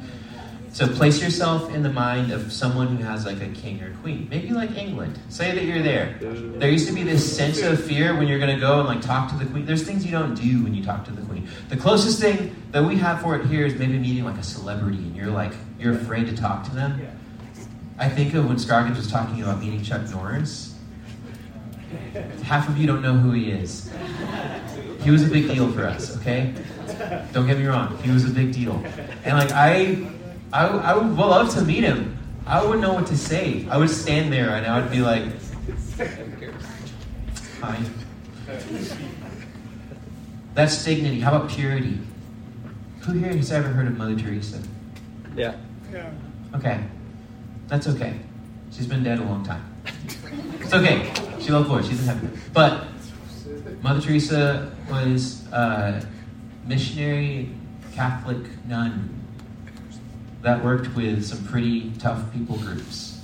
[0.72, 4.26] So place yourself in the mind of someone who has like a king or queen,
[4.30, 5.18] maybe like England.
[5.28, 6.16] Say that you're there.
[6.20, 9.02] There used to be this sense of fear when you're going to go and like
[9.02, 9.66] talk to the queen.
[9.66, 11.46] There's things you don't do when you talk to the queen.
[11.68, 14.96] The closest thing that we have for it here is maybe meeting like a celebrity,
[14.96, 17.06] and you're like you're afraid to talk to them.
[17.98, 20.74] I think of when Scroggins was talking about meeting Chuck Norris.
[22.42, 23.90] Half of you don't know who he is.
[25.02, 26.54] He was a big deal for us, okay?
[27.32, 28.82] Don't get me wrong, he was a big deal.
[29.24, 30.08] And like I,
[30.52, 32.18] I, I would love to meet him.
[32.46, 33.66] I wouldn't know what to say.
[33.70, 35.24] I would stand there and I would be like,
[37.60, 37.78] "Hi."
[40.54, 41.20] That's dignity.
[41.20, 41.98] How about purity?
[43.00, 44.62] Who here has ever heard of Mother Teresa?
[45.34, 45.56] Yeah.
[45.90, 46.10] Yeah.
[46.54, 46.84] Okay.
[47.68, 48.20] That's okay.
[48.70, 49.64] She's been dead a long time.
[50.60, 51.10] It's okay.
[51.40, 51.86] She loved Lord.
[51.86, 52.40] She's in heaven.
[52.52, 52.84] But
[53.82, 56.06] Mother Teresa was a
[56.66, 57.50] missionary
[57.94, 59.21] Catholic nun
[60.42, 63.20] that worked with some pretty tough people groups.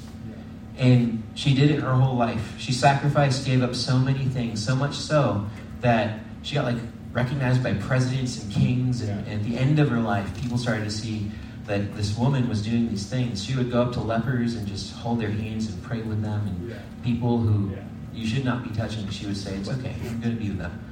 [0.77, 2.55] And she did it her whole life.
[2.59, 5.47] She sacrificed, gave up so many things, so much so
[5.81, 6.79] that she got like
[7.13, 9.03] recognized by presidents and kings.
[9.03, 11.31] And, and at the end of her life, people started to see
[11.67, 13.45] that this woman was doing these things.
[13.45, 16.47] She would go up to lepers and just hold their hands and pray with them,
[16.47, 17.77] and people who
[18.15, 19.09] you should not be touching.
[19.11, 19.95] She would say, "It's okay.
[20.07, 20.85] I'm going to be with them."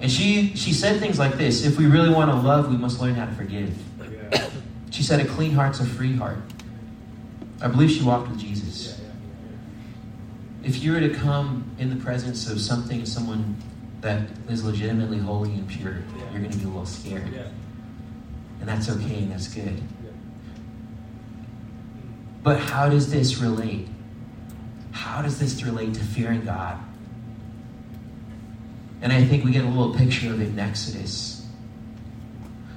[0.00, 3.00] And she she said things like this: "If we really want to love, we must
[3.00, 3.76] learn how to forgive."
[4.94, 6.38] She said, "A clean heart's a free heart."
[7.60, 9.00] I believe she walked with Jesus.
[10.62, 13.56] If you were to come in the presence of something, someone
[14.02, 15.96] that is legitimately holy and pure,
[16.30, 17.34] you're going to be a little scared.
[18.60, 19.82] And that's okay and that's good.
[22.44, 23.88] But how does this relate?
[24.92, 26.78] How does this relate to fearing God?
[29.02, 31.44] And I think we get a little picture of it in Exodus.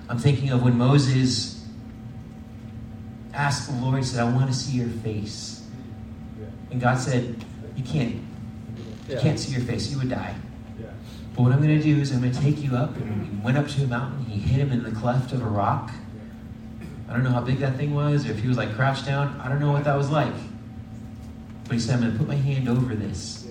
[0.09, 1.56] I'm thinking of when Moses
[3.33, 5.65] asked the Lord, said, I want to see your face.
[6.71, 7.43] And God said,
[7.75, 8.21] You can't.
[9.09, 9.89] You can't see your face.
[9.89, 10.35] You would die.
[11.35, 12.95] But what I'm going to do is I'm going to take you up.
[12.97, 14.25] And he went up to a mountain.
[14.25, 15.91] He hit him in the cleft of a rock.
[17.07, 19.39] I don't know how big that thing was, or if he was like crouched down.
[19.39, 20.33] I don't know what that was like.
[21.65, 23.47] But he said, I'm going to put my hand over this.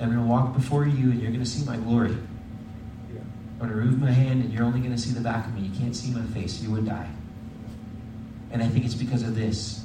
[0.00, 2.10] I'm going to walk before you, and you're going to see my glory.
[2.12, 5.54] I'm going to remove my hand, and you're only going to see the back of
[5.54, 5.68] me.
[5.68, 6.62] You can't see my face.
[6.62, 7.10] You would die.
[8.52, 9.80] And I think it's because of this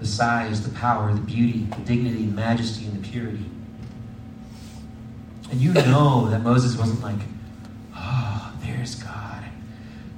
[0.00, 3.44] the size, the power, the beauty, the dignity, the majesty, and the purity.
[5.50, 7.20] And you know that Moses wasn't like,
[7.96, 9.44] oh, there's God.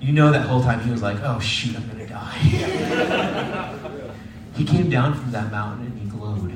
[0.01, 3.79] You know that whole time he was like, oh, shoot, I'm going to die.
[4.55, 6.53] he came down from that mountain and he glowed.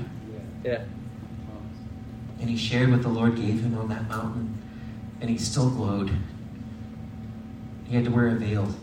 [0.64, 0.84] Yeah.
[2.40, 4.56] And he shared what the Lord gave him on that mountain.
[5.20, 6.10] And he still glowed.
[7.86, 8.74] He had to wear a veil.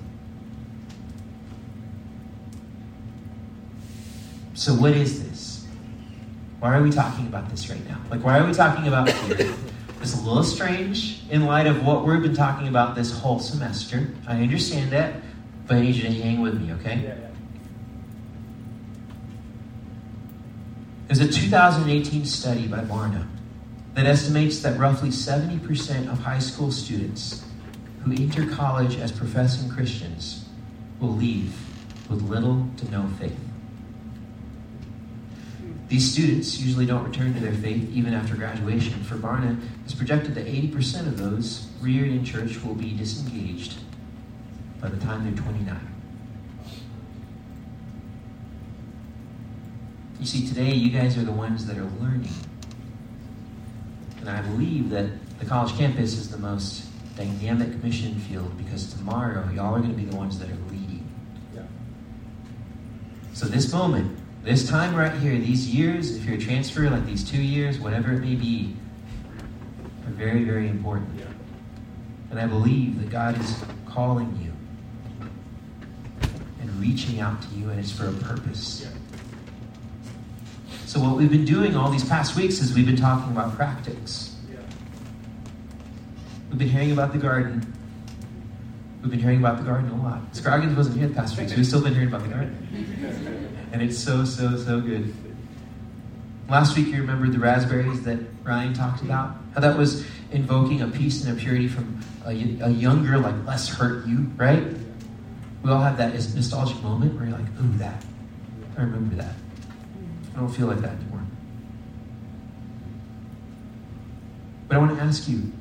[4.58, 5.68] So, what is this?
[6.60, 8.02] Why are we talking about this right now?
[8.10, 9.54] Like, why are we talking about fear?
[10.02, 14.08] It's a little strange in light of what we've been talking about this whole semester.
[14.28, 15.14] I understand that,
[15.68, 17.16] but I need you to hang with me, okay?
[21.06, 23.28] There's a 2018 study by Barna
[23.94, 27.46] that estimates that roughly 70% of high school students
[28.04, 30.46] who enter college as professing Christians
[31.00, 31.56] will leave
[32.10, 33.47] with little to no faith.
[35.88, 39.02] These students usually don't return to their faith even after graduation.
[39.04, 43.80] For Barna, it's projected that 80% of those reared in church will be disengaged
[44.82, 45.80] by the time they're 29.
[50.20, 52.34] You see, today you guys are the ones that are learning.
[54.20, 59.50] And I believe that the college campus is the most dynamic mission field because tomorrow
[59.54, 61.08] y'all are going to be the ones that are leading.
[61.56, 61.62] Yeah.
[63.34, 67.30] So, this moment, this time right here, these years, if you're a transfer, like these
[67.30, 68.74] two years, whatever it may be,
[70.06, 71.22] are very, very important.
[72.32, 74.54] And I believe that God is calling you
[76.62, 78.88] and reaching out to you, and it's for a purpose.
[80.86, 84.36] So, what we've been doing all these past weeks is we've been talking about practice.
[86.50, 87.74] We've been hearing about the garden.
[89.02, 90.36] We've been hearing about the garden a lot.
[90.36, 93.70] Scroggins wasn't here the past week, so we've still been hearing about the garden.
[93.72, 95.14] And it's so, so, so good.
[96.50, 99.36] Last week, you remember the raspberries that Ryan talked about?
[99.54, 103.70] How that was invoking a peace and a purity from a, a younger, like less
[103.70, 104.64] hurt you, right?
[105.64, 108.04] We all have that nostalgic moment where you're like, ooh, that.
[108.78, 109.36] I remember that.
[110.36, 111.26] I don't feel like that anymore.
[114.68, 115.52] But I want to ask you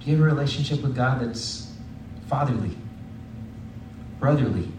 [0.00, 1.72] do you have a relationship with God that's
[2.28, 2.76] fatherly,
[4.18, 4.72] brotherly?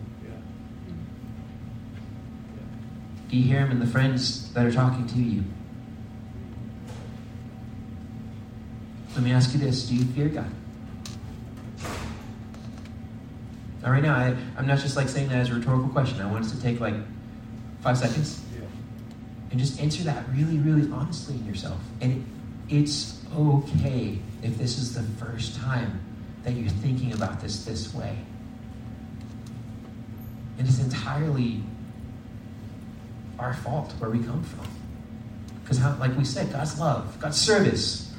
[3.30, 5.44] Do you hear Him in the friends that are talking to you?
[9.16, 10.52] Let me ask you this Do you fear God?
[13.82, 16.22] Now, right now, I, I'm not just like saying that as a rhetorical question.
[16.22, 16.96] I want us to take like
[17.82, 18.42] five seconds
[19.50, 21.80] and just answer that really, really honestly in yourself.
[22.00, 22.24] And
[22.70, 26.00] it, it's okay if this is the first time
[26.44, 28.18] that you're thinking about this this way.
[30.58, 31.64] And it's entirely
[33.38, 34.68] our fault where we come from.
[35.62, 38.14] Because, like we said, God's love, God's service,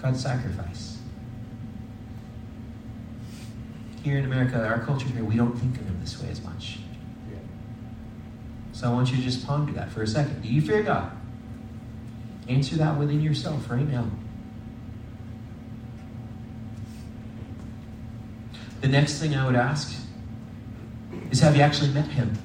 [0.00, 0.98] God's sacrifice.
[4.02, 6.78] Here in America, our culture here, we don't think of Him this way as much.
[8.72, 10.42] So I want you to just ponder that for a second.
[10.42, 11.12] Do you fear God?
[12.50, 14.10] Answer that within yourself right now.
[18.80, 19.96] The next thing I would ask
[21.30, 22.36] is have you actually met him?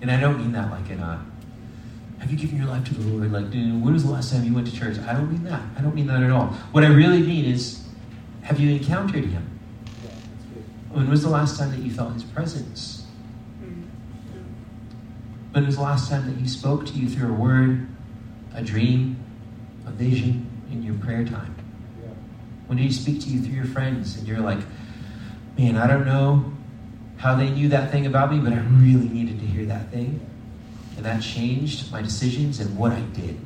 [0.00, 1.18] And I don't mean that like in a uh,
[2.20, 3.32] have you given your life to the Lord?
[3.32, 4.98] Like, dude, when was the last time you went to church?
[4.98, 5.62] I don't mean that.
[5.76, 6.48] I don't mean that at all.
[6.72, 7.84] What I really mean is
[8.42, 9.58] have you encountered him?
[10.90, 12.97] When was the last time that you felt his presence?
[15.52, 17.88] When was the last time that he spoke to you through a word,
[18.54, 19.16] a dream,
[19.86, 21.54] a vision in your prayer time?
[22.66, 24.58] When did he speak to you through your friends and you're like,
[25.56, 26.52] man, I don't know
[27.16, 30.20] how they knew that thing about me, but I really needed to hear that thing.
[30.96, 33.38] And that changed my decisions and what I did.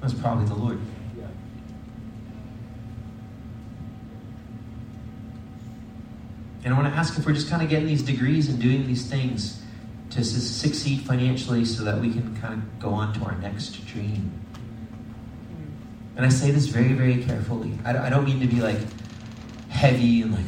[0.00, 0.80] That was probably the Lord.
[6.64, 8.86] And I want to ask if we're just kind of getting these degrees and doing
[8.86, 9.61] these things
[10.14, 14.30] to succeed financially so that we can kind of go on to our next dream.
[16.16, 17.72] And I say this very, very carefully.
[17.84, 18.78] I, don't mean to be like
[19.70, 20.44] heavy and like,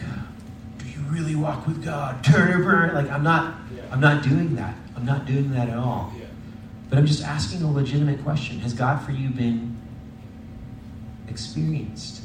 [0.79, 2.22] do you really walk with God?
[2.22, 2.94] Turn or burn.
[2.94, 3.55] Like I'm not,
[3.90, 4.74] I'm not doing that.
[4.96, 6.12] I'm not doing that at all.
[6.90, 8.61] But I'm just asking a legitimate question.
[8.61, 9.81] Has God for you been
[11.29, 12.22] experienced?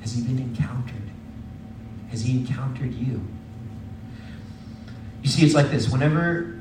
[0.00, 1.10] Has he been encountered?
[2.10, 3.20] Has he encountered you?
[5.22, 5.88] You see, it's like this.
[5.88, 6.58] Whenever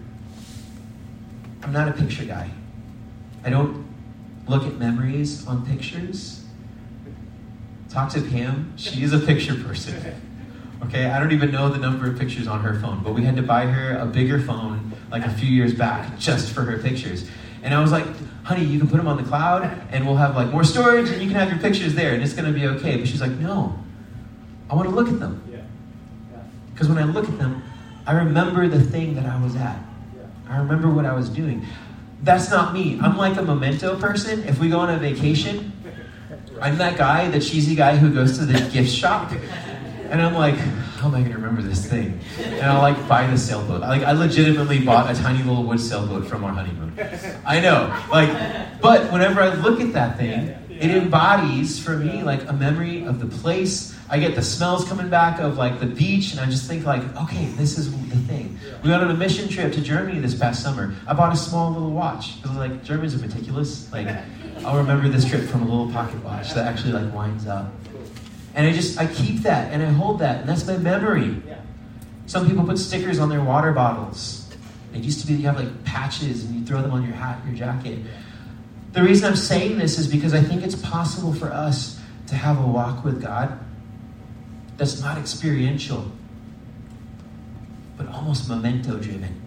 [1.63, 2.49] I'm not a picture guy,
[3.43, 3.85] I don't
[4.47, 6.45] look at memories on pictures.
[7.89, 8.73] Talk to Pam.
[8.77, 9.95] She's a picture person.
[10.83, 13.35] Okay, I don't even know the number of pictures on her phone, but we had
[13.35, 17.29] to buy her a bigger phone like a few years back just for her pictures.
[17.63, 18.05] And I was like,
[18.43, 21.21] honey, you can put them on the cloud and we'll have like more storage and
[21.21, 22.97] you can have your pictures there and it's going to be okay.
[22.97, 23.77] But she's like, no,
[24.69, 25.43] I want to look at them.
[26.73, 27.61] Because when I look at them,
[28.05, 29.79] I remember the thing that I was at.
[30.49, 31.65] I remember what I was doing.
[32.23, 32.99] That's not me.
[33.01, 34.43] I'm like a memento person.
[34.43, 35.71] If we go on a vacation,
[36.61, 40.55] I'm that guy, the cheesy guy who goes to the gift shop, and I'm like,
[40.55, 42.19] how am I going to remember this thing?
[42.37, 43.81] And I'll like buy the sailboat.
[43.81, 46.93] Like I legitimately bought a tiny little wood sailboat from our honeymoon.
[47.45, 48.29] I know, like,
[48.81, 53.19] but whenever I look at that thing, it embodies for me like a memory of
[53.19, 53.90] the place.
[54.11, 57.01] I get the smells coming back of like the beach, and I just think like,
[57.15, 58.59] okay, this is the thing.
[58.83, 60.93] We went on a mission trip to Germany this past summer.
[61.07, 63.89] I bought a small little watch because like Germans are meticulous.
[63.89, 64.09] Like
[64.65, 67.71] I'll remember this trip from a little pocket watch that actually like winds up.
[68.53, 71.41] And I just I keep that and I hold that, and that's my memory.
[72.25, 74.53] Some people put stickers on their water bottles.
[74.93, 77.39] It used to be you have like patches and you throw them on your hat,
[77.45, 77.99] your jacket.
[78.91, 81.97] The reason I'm saying this is because I think it's possible for us
[82.27, 83.57] to have a walk with God
[84.81, 86.11] that's not experiential,
[87.97, 89.39] but almost memento driven.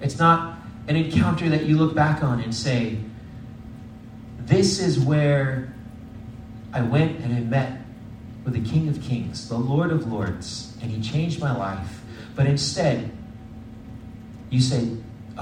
[0.00, 2.98] It's not an encounter that you look back on and say,
[4.38, 5.74] This is where
[6.72, 7.80] I went and I met
[8.44, 12.02] with the King of Kings, the Lord of Lords, and He changed my life.
[12.36, 13.10] But instead,
[14.48, 14.92] you say,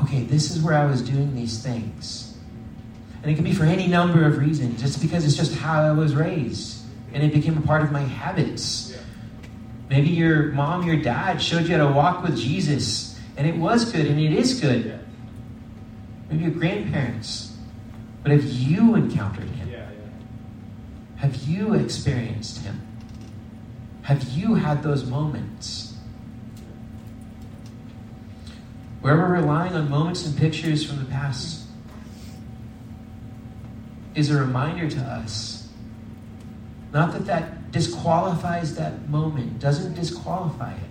[0.00, 2.38] okay, this is where I was doing these things.
[3.22, 5.92] And it can be for any number of reasons, just because it's just how I
[5.92, 6.83] was raised.
[7.14, 8.98] And it became a part of my habits.
[9.88, 13.90] Maybe your mom, your dad showed you how to walk with Jesus, and it was
[13.90, 14.98] good, and it is good.
[16.28, 17.56] Maybe your grandparents.
[18.22, 19.64] But have you encountered him?
[21.16, 22.82] Have you experienced him?
[24.02, 25.96] Have you had those moments?
[29.00, 31.64] Where we're relying on moments and pictures from the past
[34.14, 35.63] is a reminder to us.
[36.94, 40.88] Not that that disqualifies that moment, doesn't disqualify it.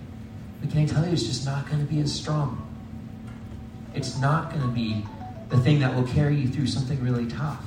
[0.60, 2.60] But can I tell you, it's just not going to be as strong.
[3.94, 5.06] It's not going to be
[5.48, 7.64] the thing that will carry you through something really tough.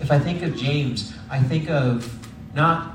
[0.00, 2.18] If I think of James, I think of
[2.54, 2.94] not,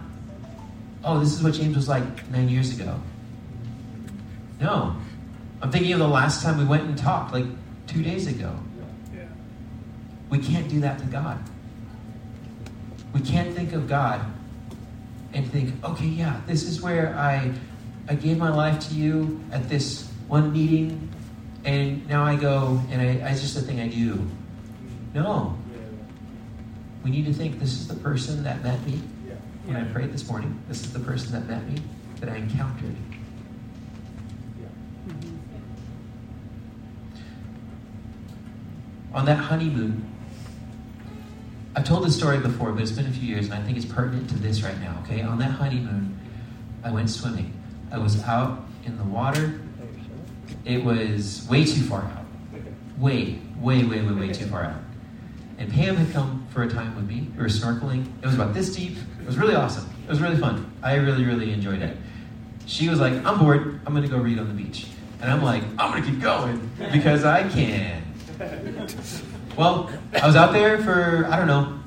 [1.04, 3.00] oh, this is what James was like nine years ago.
[4.62, 4.96] No.
[5.64, 7.46] I'm thinking of the last time we went and talked, like
[7.88, 8.56] two days ago.
[10.30, 11.40] We can't do that to God.
[13.16, 14.20] We can't think of God
[15.34, 17.54] and think, okay, yeah, this is where I
[18.10, 21.10] I gave my life to you at this one meeting,
[21.64, 24.28] and now I go and I, it's just a thing I do.
[25.14, 25.58] No.
[27.06, 29.02] We need to think this is the person that met me
[29.64, 30.62] when I prayed this morning.
[30.68, 31.82] This is the person that met me,
[32.20, 32.98] that I encountered.
[35.08, 35.38] Mm-hmm.
[39.14, 40.15] On that honeymoon,
[41.76, 43.86] I've told this story before, but it's been a few years, and I think it's
[43.86, 45.22] pertinent to this right now, okay?
[45.22, 46.18] On that honeymoon,
[46.84, 47.54] I went swimming.
[47.92, 49.60] I was out in the water.
[50.64, 52.26] It was way too far out.
[52.98, 54.82] Way, way, way, way, way too far out.
[55.58, 57.28] And Pam had come for a time with me.
[57.36, 58.06] We were snorkeling.
[58.22, 58.98] It was about this deep.
[59.20, 59.90] It was really awesome.
[60.06, 60.72] It was really fun.
[60.82, 61.98] I really, really enjoyed it.
[62.66, 63.82] She was like, I'm bored.
[63.86, 64.88] I'm going to go read on the beach.
[65.22, 68.04] And I'm like, I'm going to keep going because I can.
[69.58, 69.90] Well,
[70.22, 71.80] I was out there for, I don't know,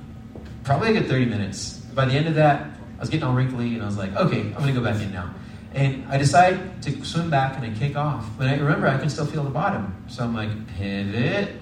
[0.64, 1.74] probably a good 30 minutes.
[1.94, 2.62] By the end of that,
[2.96, 5.00] I was getting all wrinkly and I was like, okay, I'm going to go back
[5.02, 5.34] in now.
[5.74, 8.26] And I decide to swim back and I kick off.
[8.38, 10.02] But I remember I can still feel the bottom.
[10.08, 11.56] So I'm like, pivot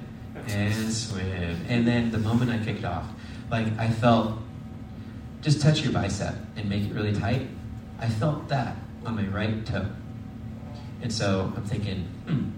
[0.47, 1.67] and swim.
[1.69, 3.07] And then the moment I kicked off,
[3.51, 4.39] like I felt,
[5.43, 7.49] just touch your bicep and make it really tight.
[7.99, 9.87] I felt that on my right toe.
[11.03, 12.51] And so I'm thinking, hmm,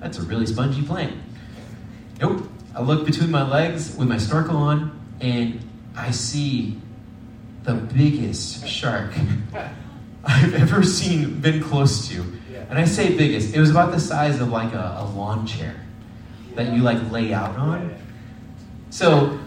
[0.00, 1.14] that's a really spongy plant.
[2.20, 2.46] Nope.
[2.74, 5.60] I look between my legs with my snorkel on, and
[5.96, 6.80] I see
[7.64, 9.12] the biggest shark
[10.24, 12.24] I've ever seen, been close to.
[12.68, 15.74] And I say biggest, it was about the size of like a, a lawn chair
[16.54, 17.94] that you like lay out on.
[18.90, 19.38] So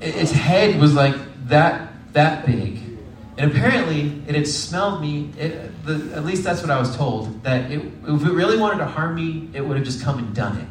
[0.00, 1.14] its head was like
[1.48, 2.80] that that big.
[3.36, 5.30] And apparently, it had smelled me.
[5.38, 7.42] It, the, at least that's what I was told.
[7.42, 10.34] That it, if it really wanted to harm me, it would have just come and
[10.34, 10.66] done it.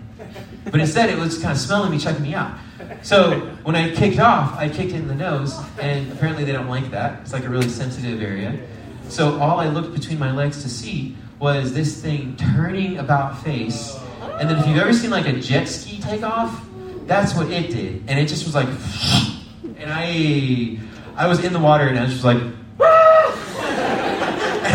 [0.66, 2.58] But instead, it was kind of smelling me, checking me out.
[3.02, 6.92] So when I kicked off, I kicked in the nose, and apparently they don't like
[6.92, 7.22] that.
[7.22, 8.60] It's like a really sensitive area.
[9.08, 13.98] So all I looked between my legs to see was this thing turning about face.
[14.40, 16.64] And then if you've ever seen like a jet ski take off,
[17.06, 18.04] that's what it did.
[18.08, 18.68] And it just was like,
[19.78, 20.78] and I,
[21.16, 22.54] I was in the water, and I was just like, and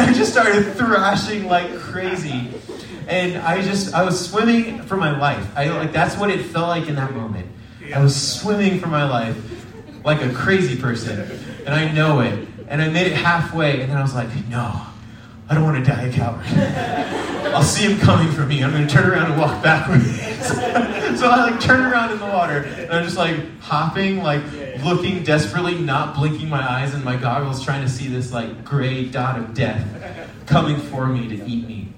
[0.00, 2.50] I just started thrashing like crazy.
[3.08, 5.46] And I just, I was swimming for my life.
[5.56, 7.50] I like that's what it felt like in that moment.
[7.94, 9.36] I was swimming for my life
[10.04, 11.20] like a crazy person,
[11.66, 12.48] and I know it.
[12.68, 14.80] And I made it halfway, and then I was like, no,
[15.48, 16.44] I don't want to die a coward.
[17.54, 18.64] I'll see him coming for me.
[18.64, 20.04] I'm going to turn around and walk backwards.
[21.20, 24.42] so I like turn around in the water, and I'm just like hopping, like
[24.82, 29.04] looking desperately, not blinking my eyes and my goggles, trying to see this like gray
[29.04, 29.86] dot of death
[30.46, 31.93] coming for me to eat me.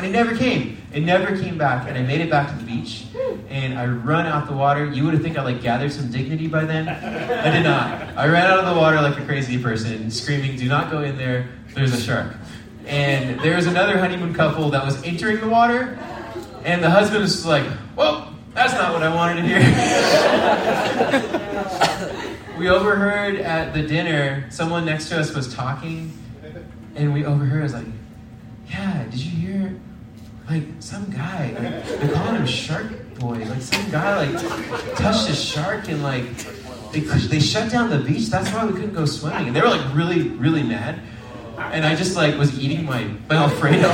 [0.00, 0.78] And it never came.
[0.94, 1.86] It never came back.
[1.86, 3.04] And I made it back to the beach.
[3.50, 4.86] And I run out the water.
[4.86, 6.88] You would have think I like gathered some dignity by then.
[6.88, 8.16] I did not.
[8.16, 11.18] I ran out of the water like a crazy person, screaming, "Do not go in
[11.18, 11.50] there!
[11.74, 12.34] There's a shark."
[12.86, 15.98] And there was another honeymoon couple that was entering the water,
[16.64, 19.60] and the husband was like, "Well, that's not what I wanted to hear."
[22.58, 26.10] we overheard at the dinner someone next to us was talking,
[26.94, 27.60] and we overheard.
[27.60, 27.86] I was like,
[28.70, 29.80] "Yeah, did you hear?"
[30.50, 32.90] Like some guy, like, they call him Shark
[33.20, 33.44] Boy.
[33.44, 36.24] Like some guy, like touched a shark and like
[36.90, 38.30] they they shut down the beach.
[38.30, 39.46] That's why we couldn't go swimming.
[39.46, 40.98] And they were like really really mad.
[41.56, 43.82] And I just like was eating my, my Alfredo.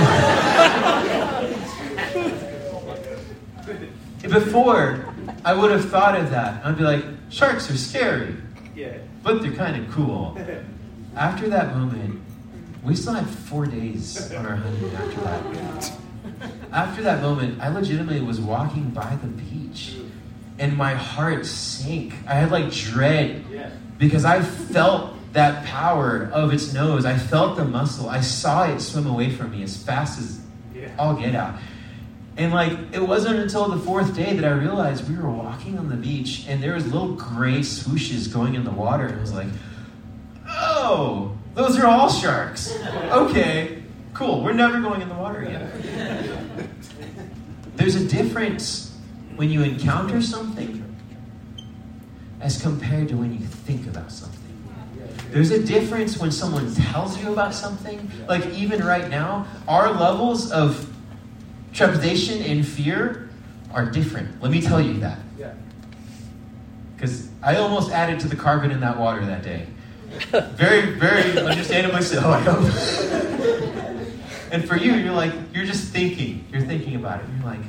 [4.23, 6.65] Before, I would have thought of that.
[6.65, 8.35] I'd be like, sharks are scary.
[8.75, 8.97] Yeah.
[9.23, 10.39] but they're kind of cool.
[11.17, 12.19] After that moment,
[12.83, 15.93] we still had four days on our honeymoon after that.
[16.73, 19.95] After that moment, I legitimately was walking by the beach
[20.59, 22.15] and my heart sank.
[22.27, 23.45] I had like dread
[23.99, 27.05] because I felt that power of its nose.
[27.05, 28.09] I felt the muscle.
[28.09, 30.41] I saw it swim away from me as fast as
[30.99, 31.59] all get out.
[32.37, 35.89] And like it wasn't until the fourth day that I realized we were walking on
[35.89, 39.07] the beach and there was little gray swooshes going in the water.
[39.07, 39.49] And I was like,
[40.49, 42.79] oh, those are all sharks.
[43.11, 43.83] Okay,
[44.17, 44.43] cool.
[44.43, 46.71] We're never going in the water again.
[47.77, 48.97] There's a difference
[49.37, 50.83] when you encounter something
[52.41, 54.41] as compared to when you think about something.
[55.31, 58.11] There's a difference when someone tells you about something.
[58.27, 60.91] Like, even right now, our levels of
[61.75, 63.29] trepidation and fear
[63.73, 64.41] are different.
[64.41, 65.19] Let me tell you that.
[66.95, 69.67] Because I almost added to the carbon in that water that day.
[70.31, 73.83] Very, very understandably so, I hope.
[74.57, 76.47] and for you, you're like, you're just thinking.
[76.51, 77.27] You're thinking about it.
[77.37, 77.61] You're like,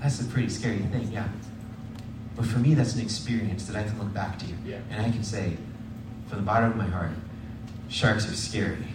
[0.00, 1.26] that's a pretty scary thing, yeah.
[2.36, 4.46] But for me, that's an experience that I can look back to.
[4.64, 4.78] Yeah.
[4.90, 5.56] And I can say,
[6.28, 7.10] from the bottom of my heart,
[7.88, 8.86] sharks are scary.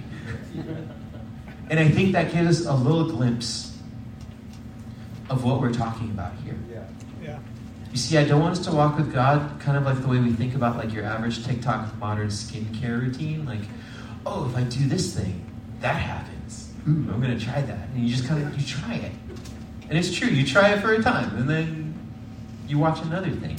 [1.70, 3.78] and I think that gives us a little glimpse
[5.30, 6.56] of what we're talking about here.
[7.22, 7.40] Yeah.
[7.92, 10.18] You see, I don't want us to walk with God kind of like the way
[10.18, 13.46] we think about like your average TikTok modern skincare routine.
[13.46, 13.62] Like,
[14.26, 15.46] oh, if I do this thing,
[15.82, 16.33] that happens.
[16.88, 17.90] Ooh, I'm gonna try that.
[17.90, 19.12] And you just kind of you try it.
[19.90, 21.94] And it's true, you try it for a time, and then
[22.68, 23.58] you watch another thing,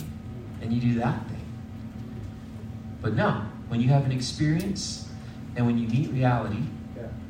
[0.60, 1.44] and you do that thing.
[3.00, 5.08] But no, when you have an experience
[5.56, 6.62] and when you meet reality,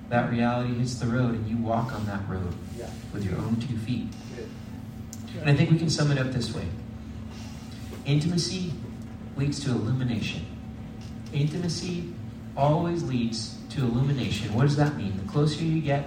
[0.08, 2.54] that reality hits the road and you walk on that road
[3.12, 4.06] with your own two feet.
[5.40, 6.66] And I think we can sum it up this way
[8.06, 8.72] intimacy
[9.36, 10.44] leads to illumination.
[11.32, 12.13] Intimacy
[12.56, 14.54] always leads to illumination.
[14.54, 15.16] What does that mean?
[15.16, 16.06] The closer you get,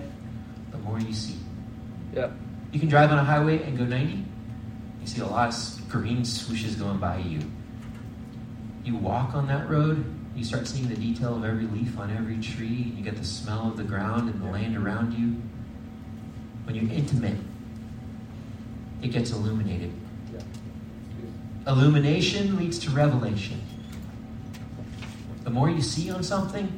[0.72, 1.38] the more you see.
[2.14, 2.32] Yeah.
[2.72, 4.14] You can drive on a highway and go 90.
[5.02, 7.40] You see a lot of green swooshes going by you.
[8.84, 12.38] You walk on that road, you start seeing the detail of every leaf on every
[12.38, 15.42] tree, you get the smell of the ground and the land around you.
[16.64, 17.38] When you're intimate,
[19.02, 19.92] it gets illuminated.
[21.66, 23.62] Illumination leads to revelation.
[25.48, 26.70] The more you see on something,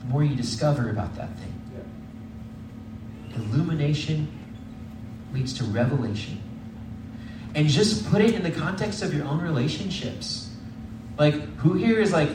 [0.00, 1.54] the more you discover about that thing.
[3.34, 4.28] Illumination
[5.32, 6.38] leads to revelation.
[7.54, 10.54] And just put it in the context of your own relationships.
[11.16, 12.28] Like, who here is like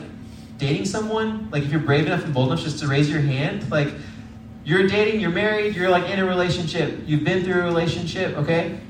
[0.56, 1.48] dating someone?
[1.52, 3.94] Like, if you're brave enough and bold enough just to raise your hand, like,
[4.64, 8.80] you're dating, you're married, you're like in a relationship, you've been through a relationship, okay?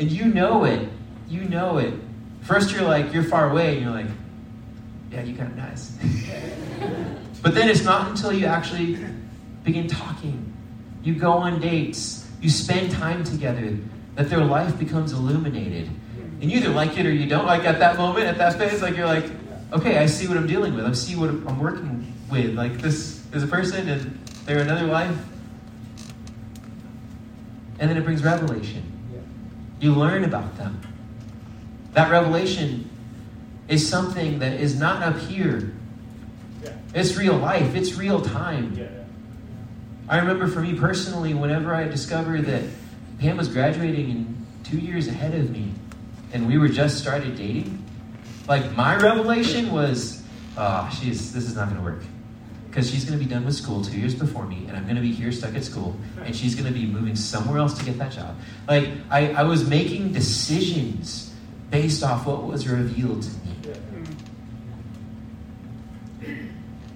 [0.00, 0.88] And you know it.
[1.28, 1.94] You know it.
[2.40, 4.06] First, you're like, you're far away, and you're like,
[5.16, 5.96] yeah, you kind of nice.
[7.42, 8.98] but then it's not until you actually
[9.64, 10.52] begin talking,
[11.02, 13.78] you go on dates, you spend time together,
[14.16, 15.88] that their life becomes illuminated.
[16.42, 17.46] And you either like it or you don't.
[17.46, 19.24] Like at that moment, at that phase, like you're like,
[19.72, 20.84] okay, I see what I'm dealing with.
[20.84, 22.54] I see what I'm working with.
[22.54, 25.16] Like this is a person and they're another life.
[27.78, 28.82] And then it brings revelation.
[29.80, 30.78] You learn about them.
[31.94, 32.90] That revelation
[33.68, 35.72] is something that is not up here.
[36.94, 37.74] It's real life.
[37.74, 38.78] It's real time.
[40.08, 42.62] I remember for me personally, whenever I discovered that
[43.18, 45.72] Pam was graduating in two years ahead of me,
[46.32, 47.84] and we were just started dating,
[48.48, 50.22] like my revelation was,
[50.56, 52.02] ah, oh, she's this is not going to work,
[52.68, 54.96] because she's going to be done with school two years before me, and I'm going
[54.96, 57.84] to be here stuck at school, and she's going to be moving somewhere else to
[57.84, 58.36] get that job.
[58.68, 61.32] Like I, I was making decisions
[61.70, 63.45] based off what was revealed to me.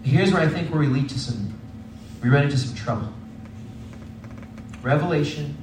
[0.02, 1.58] Here's where I think where we lead to some,
[2.22, 3.12] we run into some trouble.
[4.82, 5.56] Revelation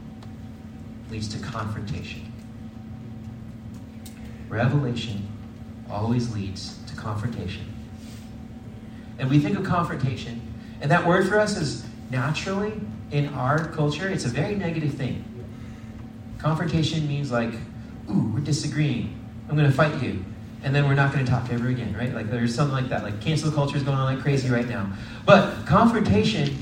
[1.09, 2.31] leads to confrontation.
[4.49, 5.27] Revelation
[5.89, 7.73] always leads to confrontation.
[9.19, 10.41] And we think of confrontation,
[10.81, 12.79] and that word for us is naturally
[13.11, 15.23] in our culture, it's a very negative thing.
[16.37, 17.53] Confrontation means like,
[18.09, 19.17] ooh, we're disagreeing.
[19.49, 20.23] I'm going to fight you.
[20.67, 22.13] And then we're not going to talk ever again, right?
[22.13, 23.01] Like there's something like that.
[23.01, 24.91] Like cancel culture is going on like crazy right now.
[25.25, 26.61] But confrontation,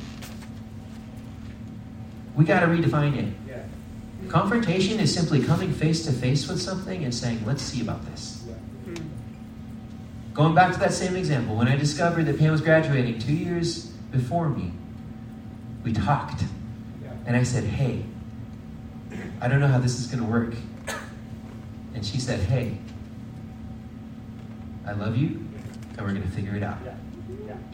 [2.35, 3.33] we got to redefine it.
[4.29, 8.45] Confrontation is simply coming face to face with something and saying, let's see about this.
[10.35, 13.85] Going back to that same example, when I discovered that Pam was graduating two years
[14.11, 14.71] before me,
[15.83, 16.43] we talked.
[17.25, 18.05] And I said, hey,
[19.41, 20.53] I don't know how this is going to work.
[21.95, 22.77] And she said, hey,
[24.85, 26.77] I love you, and we're going to figure it out.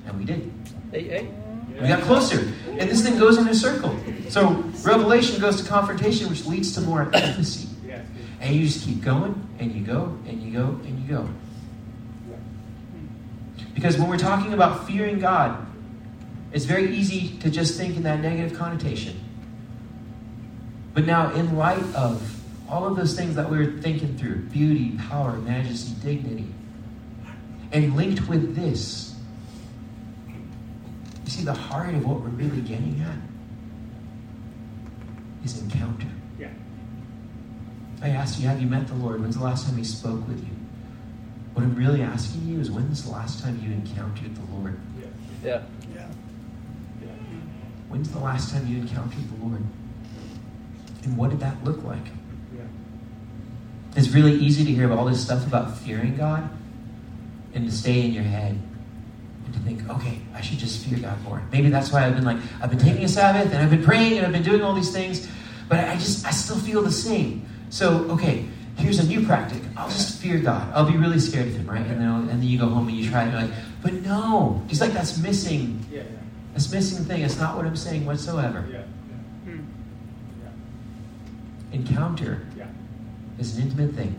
[0.05, 0.51] And we did.
[0.91, 1.31] Hey, hey.
[1.79, 2.51] We got closer.
[2.67, 3.97] And this thing goes in a circle.
[4.29, 7.69] So revelation goes to confrontation, which leads to more intimacy.
[8.39, 11.29] And you just keep going, and you go, and you go, and you go.
[13.73, 15.65] Because when we're talking about fearing God,
[16.51, 19.19] it's very easy to just think in that negative connotation.
[20.93, 24.97] But now, in light of all of those things that we are thinking through beauty,
[24.97, 26.47] power, majesty, dignity
[27.71, 29.15] and linked with this,
[30.27, 33.15] you see, the heart of what we're really getting at
[35.45, 36.07] is encounter.
[36.37, 36.49] Yeah.
[38.01, 39.21] I asked you, have you met the Lord?
[39.21, 40.55] When's the last time He spoke with you?
[41.53, 44.79] What I'm really asking you is, when's the last time you encountered the Lord?
[44.99, 45.07] Yeah.
[45.43, 45.61] Yeah.
[45.95, 47.07] Yeah.
[47.89, 49.61] When's the last time you encountered the Lord?
[51.03, 52.05] And what did that look like?
[52.55, 52.61] Yeah.
[53.95, 56.49] It's really easy to hear about all this stuff about fearing God
[57.53, 58.59] and to stay in your head
[59.45, 61.41] and to think, okay, I should just fear God more.
[61.51, 64.17] Maybe that's why I've been like, I've been taking a Sabbath and I've been praying
[64.17, 65.27] and I've been doing all these things,
[65.67, 67.45] but I just, I still feel the same.
[67.69, 68.45] So, okay,
[68.77, 69.59] here's a new practice.
[69.77, 70.71] I'll just fear God.
[70.73, 71.85] I'll be really scared of Him, right?
[71.85, 74.63] And then, and then you go home and you try and you're like, but no,
[74.67, 76.03] just like that's missing, Yeah.
[76.53, 77.21] that's missing thing.
[77.21, 78.61] It's not what I'm saying whatsoever.
[78.61, 79.59] Hmm.
[80.41, 80.49] Yeah.
[81.73, 82.65] Encounter Yeah.
[83.39, 84.15] is an intimate thing.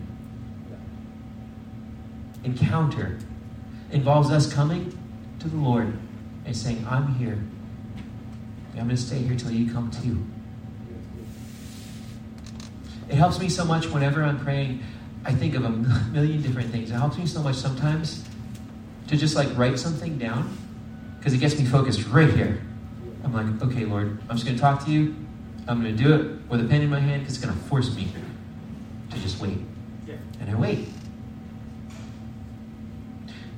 [2.45, 3.19] Encounter
[3.91, 4.99] involves us coming
[5.39, 5.99] to the Lord
[6.45, 7.39] and saying, I'm here.
[8.73, 10.25] I'm going to stay here till you come too.
[13.09, 14.83] It helps me so much whenever I'm praying.
[15.25, 15.71] I think of a
[16.13, 16.91] million different things.
[16.91, 18.25] It helps me so much sometimes
[19.09, 20.57] to just like write something down
[21.19, 22.63] because it gets me focused right here.
[23.23, 25.15] I'm like, okay, Lord, I'm just going to talk to you.
[25.69, 27.65] I'm going to do it with a pen in my hand because it's going to
[27.67, 28.09] force me
[29.11, 29.59] to just wait.
[30.07, 30.15] Yeah.
[30.41, 30.89] And I wait.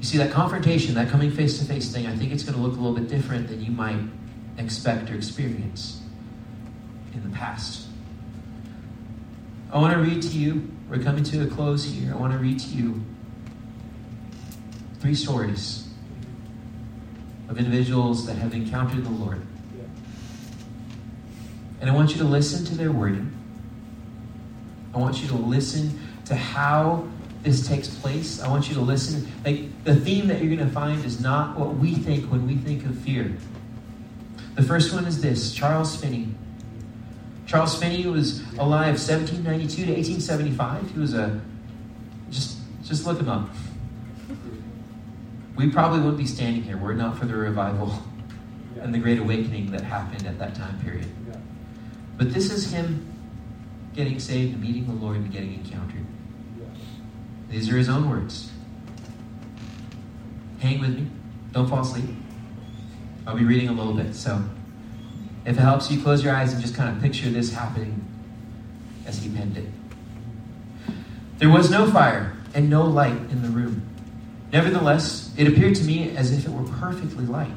[0.05, 2.61] You see, that confrontation, that coming face to face thing, I think it's going to
[2.61, 3.97] look a little bit different than you might
[4.59, 6.03] expect or experience
[7.15, 7.87] in the past.
[9.73, 12.13] I want to read to you, we're coming to a close here.
[12.13, 13.03] I want to read to you
[15.01, 15.89] three stories
[17.49, 19.41] of individuals that have encountered the Lord.
[21.81, 23.33] And I want you to listen to their wording.
[24.95, 27.09] I want you to listen to how
[27.45, 28.41] this takes place.
[28.41, 29.31] I want you to listen.
[29.45, 32.57] Like the theme that you're going to find is not what we think when we
[32.57, 33.37] think of fear.
[34.55, 36.35] The first one is this Charles Finney.
[37.47, 40.91] Charles Finney was alive 1792 to 1875.
[40.91, 41.41] He was a
[42.31, 43.51] just just look him up.
[45.57, 48.03] We probably wouldn't be standing here were it not for the revival
[48.81, 51.09] and the great awakening that happened at that time period.
[52.17, 53.13] But this is him
[53.95, 56.04] getting saved and meeting the Lord and getting encountered.
[57.55, 58.51] These are his own words.
[60.59, 61.07] Hang with me.
[61.53, 62.11] Don't fall asleep.
[63.29, 64.17] I'll be reading a little bit.
[64.17, 64.43] So
[65.45, 68.05] if it helps you, close your eyes and just kind of picture this happening
[69.07, 69.69] as he penned it.
[71.39, 73.87] There was no fire and no light in the room.
[74.53, 77.55] Nevertheless, it appeared to me as if it were perfectly light.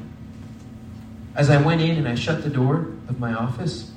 [1.36, 3.92] As I went in and I shut the door of my office,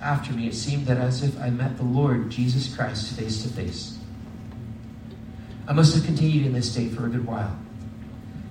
[0.00, 3.50] after me it seemed that as if I met the Lord Jesus Christ face to
[3.50, 3.99] face.
[5.70, 7.56] I must have continued in this state for a good while.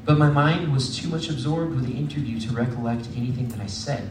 [0.05, 3.65] But my mind was too much absorbed with the interview to recollect anything that I
[3.65, 4.09] said.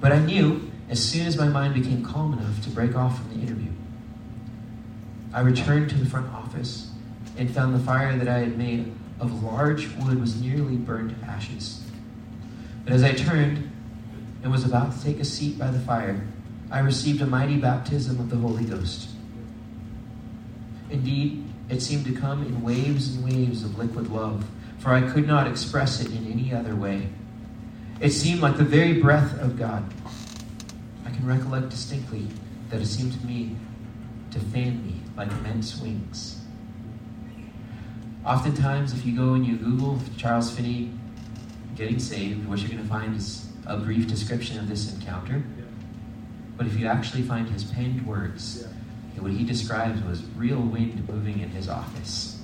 [0.00, 3.28] But I knew as soon as my mind became calm enough to break off from
[3.28, 3.70] the interview.
[5.34, 6.90] I returned to the front office
[7.36, 11.26] and found the fire that I had made of large wood was nearly burned to
[11.26, 11.84] ashes.
[12.84, 13.70] But as I turned
[14.42, 16.26] and was about to take a seat by the fire,
[16.70, 19.10] I received a mighty baptism of the Holy Ghost.
[20.88, 24.44] Indeed, it seemed to come in waves and waves of liquid love,
[24.78, 27.08] for I could not express it in any other way.
[28.00, 29.84] It seemed like the very breath of God.
[31.06, 32.26] I can recollect distinctly
[32.70, 33.56] that it seemed to me
[34.32, 36.40] to fan me like immense wings.
[38.26, 40.90] Oftentimes, if you go and you Google Charles Finney
[41.76, 45.42] getting saved, what you're going to find is a brief description of this encounter.
[46.56, 48.66] But if you actually find his penned words,
[49.22, 52.40] what he describes was real wind moving in his office.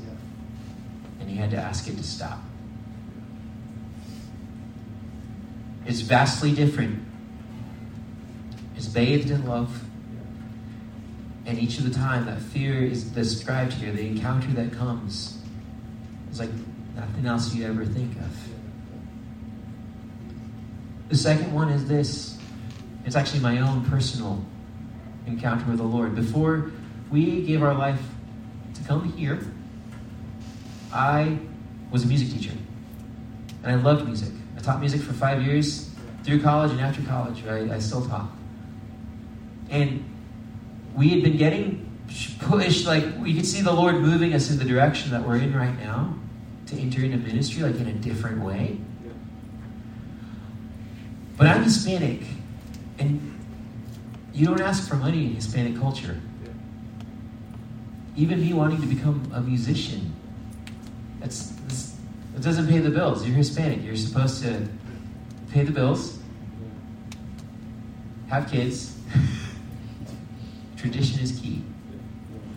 [1.20, 2.40] And he had to ask it to stop.
[5.86, 7.04] It's vastly different.
[8.76, 9.84] It's bathed in love.
[11.46, 15.42] And each of the time that fear is described here, the encounter that comes,
[16.30, 16.50] is like
[16.94, 18.48] nothing else you ever think of.
[21.08, 22.38] The second one is this
[23.04, 24.44] it's actually my own personal
[25.26, 26.14] encounter with the Lord.
[26.14, 26.70] Before
[27.10, 28.00] we gave our life
[28.74, 29.40] to come here,
[30.92, 31.38] I
[31.90, 32.56] was a music teacher.
[33.62, 34.32] And I loved music.
[34.56, 35.90] I taught music for five years
[36.24, 37.44] through college and after college.
[37.46, 38.30] I, I still taught.
[39.70, 40.04] And
[40.94, 41.86] we had been getting
[42.40, 45.54] pushed, like, we could see the Lord moving us in the direction that we're in
[45.54, 46.14] right now
[46.66, 48.78] to enter into ministry, like in a different way.
[51.36, 52.22] But I'm Hispanic,
[52.98, 53.39] and
[54.40, 56.18] you don't ask for money in Hispanic culture.
[58.16, 60.14] Even me wanting to become a musician,
[61.20, 61.94] that's, that's
[62.34, 63.26] it doesn't pay the bills.
[63.26, 63.84] You're Hispanic.
[63.84, 64.66] You're supposed to
[65.52, 66.18] pay the bills,
[68.30, 68.96] have kids.
[70.78, 71.62] Tradition is key.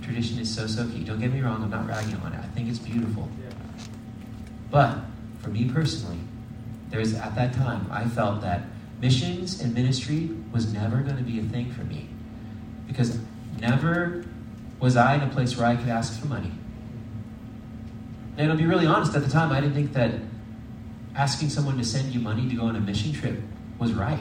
[0.01, 1.03] Tradition is so, so key.
[1.03, 2.39] Don't get me wrong, I'm not ragging on it.
[2.39, 3.27] I think it's beautiful.
[4.71, 4.99] But
[5.41, 6.19] for me personally,
[6.89, 8.61] there's at that time, I felt that
[9.01, 12.07] missions and ministry was never going to be a thing for me.
[12.87, 13.19] Because
[13.59, 14.23] never
[14.79, 16.51] was I in a place where I could ask for money.
[18.37, 20.13] And I'll be really honest, at the time, I didn't think that
[21.15, 23.39] asking someone to send you money to go on a mission trip
[23.79, 24.19] was right.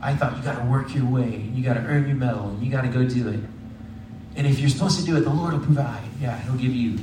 [0.00, 2.50] I thought you got to work your way, and you got to earn your medal,
[2.50, 3.40] and you got to go do it.
[4.36, 6.04] And if you're supposed to do it, the Lord will provide.
[6.20, 6.98] Yeah, He'll give you,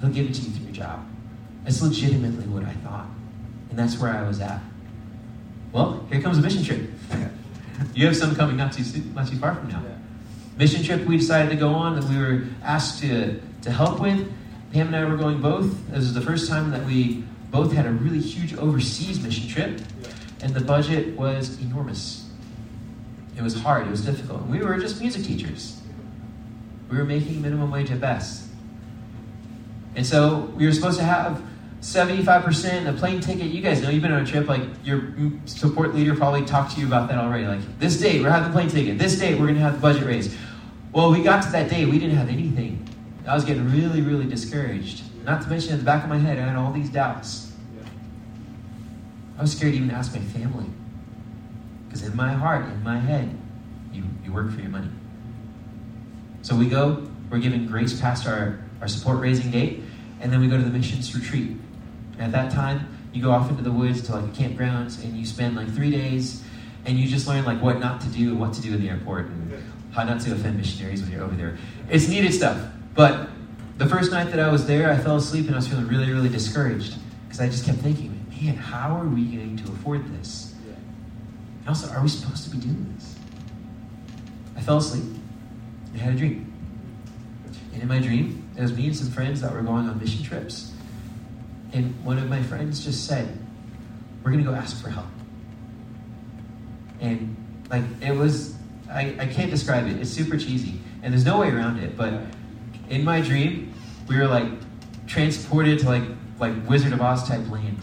[0.00, 1.04] He'll give it to you through your job.
[1.64, 3.06] That's legitimately what I thought,
[3.70, 4.60] and that's where I was at.
[5.72, 6.90] Well, here comes a mission trip.
[7.94, 9.82] you have some coming not too not too far from now.
[10.56, 14.32] Mission trip we decided to go on that we were asked to to help with.
[14.72, 15.86] Pam and I were going both.
[15.88, 19.80] This was the first time that we both had a really huge overseas mission trip,
[20.42, 22.28] and the budget was enormous.
[23.36, 24.42] It was hard, it was difficult.
[24.42, 25.80] And we were just music teachers.
[26.90, 28.48] We were making minimum wage at best.
[29.96, 31.42] And so we were supposed to have
[31.84, 33.48] 75% a plane ticket.
[33.48, 35.12] You guys know you've been on a trip, like your
[35.44, 37.46] support leader probably talked to you about that already.
[37.46, 38.98] Like, this date, we're having the plane ticket.
[38.98, 40.34] This date, we're going to have the budget raised.
[40.92, 42.88] Well, we got to that day, we didn't have anything.
[43.26, 45.02] I was getting really, really discouraged.
[45.24, 47.52] Not to mention, in the back of my head, I had all these doubts.
[49.36, 50.66] I was scared to even ask my family.
[51.86, 53.36] Because in my heart, in my head,
[53.92, 54.88] you, you work for your money.
[56.40, 59.82] So we go, we're given grace past our, our support raising date,
[60.22, 61.58] and then we go to the missions retreat.
[62.18, 65.24] At that time, you go off into the woods to like a campground, and you
[65.24, 66.42] spend like three days,
[66.84, 68.88] and you just learn like what not to do and what to do in the
[68.88, 69.62] airport, and
[69.92, 71.56] how not to offend missionaries when you're over there.
[71.88, 72.58] It's needed stuff.
[72.94, 73.28] But
[73.78, 76.12] the first night that I was there, I fell asleep and I was feeling really,
[76.12, 80.54] really discouraged because I just kept thinking, man, how are we going to afford this?
[81.60, 83.16] And also, are we supposed to be doing this?
[84.56, 85.04] I fell asleep
[85.92, 86.52] and had a dream.
[87.72, 90.22] And in my dream, it was me and some friends that were going on mission
[90.22, 90.72] trips.
[91.74, 93.36] And one of my friends just said,
[94.22, 95.08] We're going to go ask for help.
[97.00, 97.36] And
[97.68, 98.54] like, it was,
[98.88, 100.00] I, I can't describe it.
[100.00, 100.78] It's super cheesy.
[101.02, 101.96] And there's no way around it.
[101.96, 102.22] But
[102.88, 103.74] in my dream,
[104.08, 104.48] we were like
[105.08, 106.04] transported to like,
[106.38, 107.78] like Wizard of Oz type land.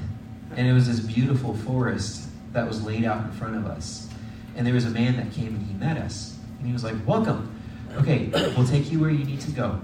[0.56, 4.10] And it was this beautiful forest that was laid out in front of us.
[4.56, 6.38] And there was a man that came and he met us.
[6.58, 7.58] And he was like, Welcome.
[7.98, 9.82] Okay, we'll take you where you need to go.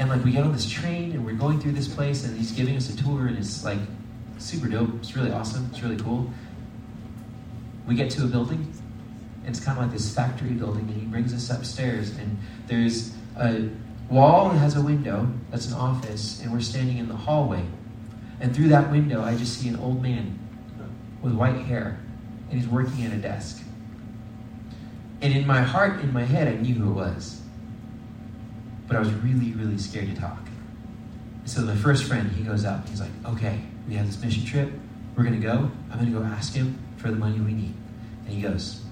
[0.00, 2.52] And like we get on this train and we're going through this place and he's
[2.52, 3.78] giving us a tour and it's like
[4.38, 4.94] super dope.
[4.94, 5.68] It's really awesome.
[5.70, 6.32] It's really cool.
[7.86, 8.72] We get to a building
[9.44, 13.12] and it's kind of like this factory building and he brings us upstairs and there's
[13.36, 13.68] a
[14.08, 17.66] wall that has a window that's an office and we're standing in the hallway.
[18.40, 20.38] And through that window I just see an old man
[21.20, 22.00] with white hair
[22.48, 23.62] and he's working at a desk.
[25.20, 27.39] And in my heart, in my head, I knew who it was.
[28.90, 30.40] But I was really, really scared to talk.
[31.44, 32.88] So my first friend, he goes up.
[32.88, 34.68] He's like, okay, we have this mission trip.
[35.16, 35.70] We're going to go.
[35.92, 37.74] I'm going to go ask him for the money we need.
[38.26, 38.82] And he goes.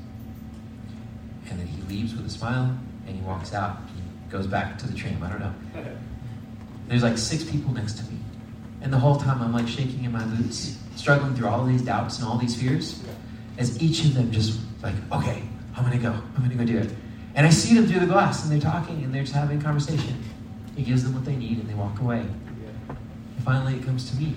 [1.51, 2.79] And then he leaves with a smile
[3.09, 3.79] and he walks out.
[3.97, 5.21] He goes back to the tram.
[5.21, 5.55] I don't know.
[6.87, 8.21] There's like six people next to me.
[8.83, 12.21] And the whole time I'm like shaking in my boots, struggling through all these doubts
[12.21, 13.03] and all these fears,
[13.59, 15.43] as each of them just like, okay,
[15.77, 16.13] I'm gonna go.
[16.13, 16.91] I'm gonna go do it.
[17.39, 19.63] And I see them through the glass, and they're talking, and they're just having a
[19.63, 20.25] conversation.
[20.75, 22.19] He gives them what they need, and they walk away.
[22.19, 24.35] And finally, it comes to me,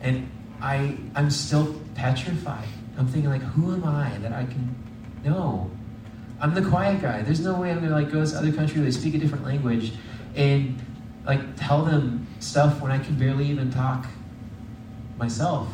[0.00, 2.68] and I, I'm still petrified.
[2.96, 4.76] I'm thinking like, who am I that I can?
[5.24, 5.72] No,
[6.40, 7.22] I'm the quiet guy.
[7.22, 9.18] There's no way I'm gonna like go to this other country where they speak a
[9.18, 9.92] different language,
[10.36, 10.80] and
[11.26, 14.06] like tell them stuff when I can barely even talk
[15.18, 15.68] myself.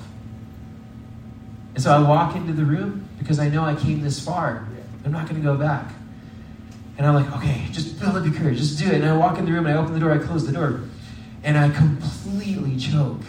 [1.75, 4.67] And so I walk into the room because I know I came this far.
[5.05, 5.93] I'm not going to go back.
[6.99, 8.95] And I'm like, okay, just build up your courage, just do it.
[8.95, 10.83] And I walk in the room and I open the door, I close the door,
[11.45, 13.23] and I completely choke.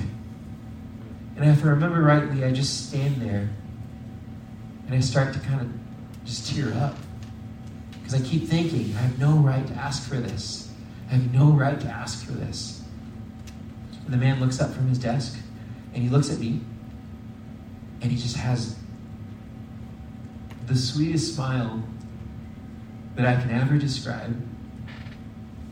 [1.36, 3.50] And if I remember rightly, I just stand there
[4.86, 6.96] and I start to kind of just tear up.
[7.92, 10.72] Because I keep thinking, I have no right to ask for this.
[11.10, 12.82] I have no right to ask for this.
[14.06, 15.38] And the man looks up from his desk
[15.94, 16.62] and he looks at me
[18.02, 18.78] and he just has
[20.68, 21.84] the sweetest smile
[23.18, 24.42] that I can ever describe.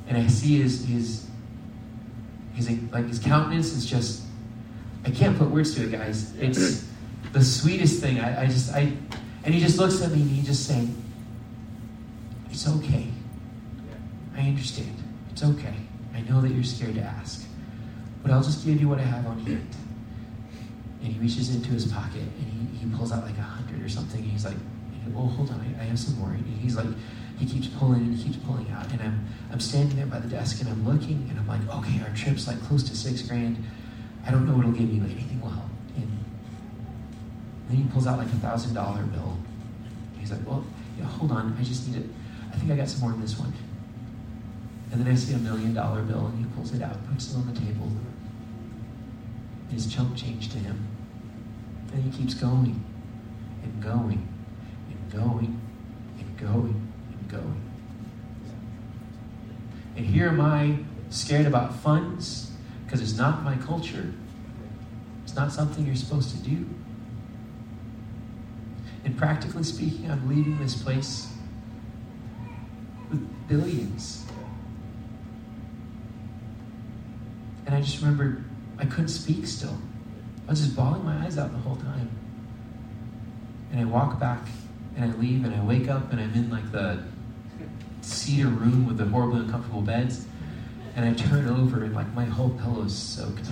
[0.08, 1.28] And I see his his
[2.56, 4.24] his like his countenance is just
[5.06, 6.36] I can't put words to it, guys.
[6.38, 6.86] It's
[7.32, 8.20] the sweetest thing.
[8.20, 8.92] I, I just I
[9.46, 10.94] and he just looks at me and he just saying,
[12.50, 13.08] It's okay.
[14.36, 14.96] I understand.
[15.32, 15.76] It's okay.
[16.16, 17.48] I know that you're scared to ask.
[18.24, 19.70] But I'll just give you what I have on hand.
[21.04, 23.90] And he reaches into his pocket and he, he pulls out like a hundred or
[23.90, 24.22] something.
[24.22, 24.58] And he's like,
[25.16, 26.32] oh, hold on, I, I have some more.
[26.32, 26.88] And he's like,
[27.38, 28.90] he keeps pulling and he keeps pulling out.
[28.92, 32.02] And I'm, I'm standing there by the desk and I'm looking and I'm like, okay,
[32.02, 33.58] our trip's like close to six grand.
[34.26, 35.70] I don't know what'll give you anything well.
[35.98, 36.26] And
[37.70, 39.38] then he pulls out like a thousand dollar bill.
[40.18, 40.66] He's like, well,
[41.04, 42.10] hold on, I just need it.
[42.52, 43.54] I think I got some more in this one.
[44.92, 47.38] And then I see a million dollar bill and he pulls it out, puts it
[47.38, 47.92] on the table.
[49.70, 50.88] His chump change to him.
[51.92, 52.82] And he keeps going
[53.64, 54.28] and going
[54.90, 55.60] and going
[56.20, 56.85] and going
[57.28, 57.62] going.
[59.96, 62.52] And here am I scared about funds
[62.86, 64.14] because it's not my culture.
[65.24, 66.68] It's not something you're supposed to do.
[69.04, 71.28] And practically speaking, I'm leaving this place
[73.10, 74.26] with billions.
[77.66, 78.44] And I just remember
[78.78, 79.78] I couldn't speak still.
[80.48, 82.10] I was just bawling my eyes out the whole time.
[83.72, 84.42] And I walk back
[84.96, 87.04] and I leave and I wake up and I'm in like the
[88.06, 90.26] cedar room with the horribly uncomfortable beds.
[90.96, 93.48] And I turn over and like my whole pillow is soaked.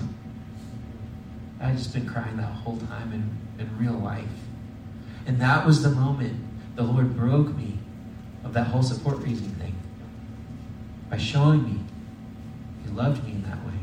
[1.60, 4.26] I just been crying that whole time in, in real life.
[5.26, 6.38] And that was the moment
[6.76, 7.80] the Lord broke me
[8.44, 9.76] of that whole support raising thing
[11.10, 11.80] by showing me
[12.84, 13.74] He loved me in that way.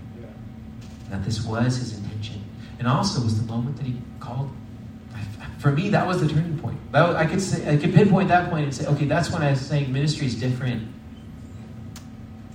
[1.10, 2.44] That this was His intention.
[2.78, 4.50] And also was the moment that He called.
[5.60, 6.78] For me, that was the turning point.
[6.90, 9.50] That, I could say, I could pinpoint that point and say, okay, that's when I
[9.50, 10.90] was saying ministry is different.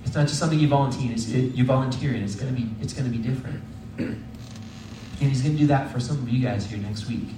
[0.04, 1.12] It's not just something you volunteer.
[1.12, 3.62] It's, it, you volunteer, and it's gonna be it's gonna be different.
[3.98, 7.28] And He's gonna do that for some of you guys here next week.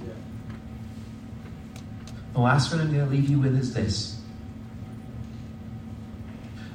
[2.33, 4.21] The last one I'm to leave you with is this.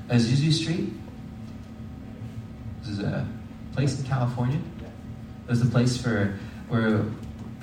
[0.08, 0.94] Azusa Street.
[2.82, 3.28] This is a
[3.74, 4.60] place in California.
[5.48, 6.38] It was a place for
[6.70, 7.06] where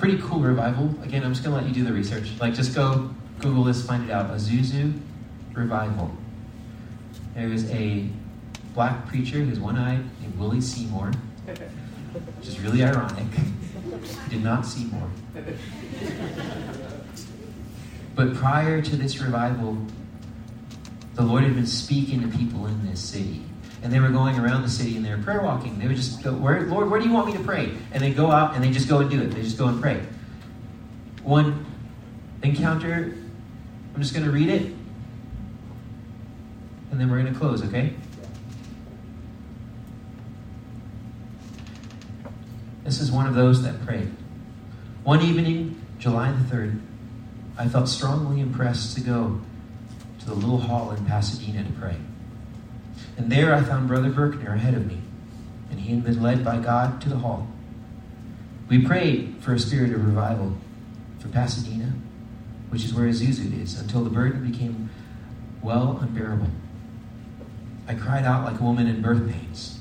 [0.01, 0.95] pretty cool revival.
[1.03, 2.33] Again, I'm just to let you do the research.
[2.41, 4.31] Like, just go Google this, find it out.
[4.31, 4.99] Azusa
[5.53, 6.11] Revival.
[7.35, 8.09] There was a
[8.75, 11.13] black preacher who's one-eyed named Willie Seymour,
[12.39, 13.27] which is really ironic.
[14.31, 15.11] Did not see more.
[18.15, 19.77] But prior to this revival,
[21.15, 23.43] the Lord had been speaking to people in this city.
[23.83, 25.79] And they were going around the city and they were prayer walking.
[25.79, 27.73] They would just go, where, Lord, where do you want me to pray?
[27.93, 29.31] And they go out and they just go and do it.
[29.31, 30.03] They just go and pray.
[31.23, 31.65] One
[32.43, 33.17] encounter,
[33.95, 34.73] I'm just going to read it.
[36.91, 37.95] And then we're going to close, okay?
[42.85, 44.11] This is one of those that prayed.
[45.05, 46.81] One evening, July the 3rd,
[47.57, 49.41] I felt strongly impressed to go
[50.19, 51.97] to the little hall in Pasadena to pray.
[53.21, 54.99] And there I found Brother Berkner ahead of me,
[55.71, 57.47] and he had been led by God to the hall.
[58.67, 60.57] We prayed for a spirit of revival
[61.19, 61.93] for Pasadena,
[62.71, 64.89] which is where Azusa is, until the burden became
[65.61, 66.49] well unbearable.
[67.87, 69.79] I cried out like a woman in birth pains,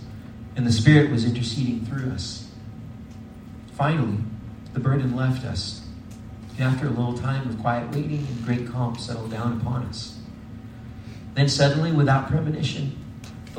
[0.58, 2.52] and the Spirit was interceding through us.
[3.72, 4.18] Finally,
[4.74, 5.88] the burden left us,
[6.58, 10.20] and after a little time of quiet waiting and great calm settled down upon us.
[11.36, 12.99] Then suddenly, without premonition,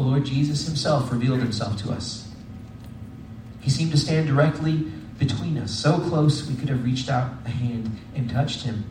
[0.01, 2.27] the Lord Jesus himself revealed himself to us.
[3.61, 7.51] He seemed to stand directly between us, so close we could have reached out a
[7.51, 8.85] hand and touched him,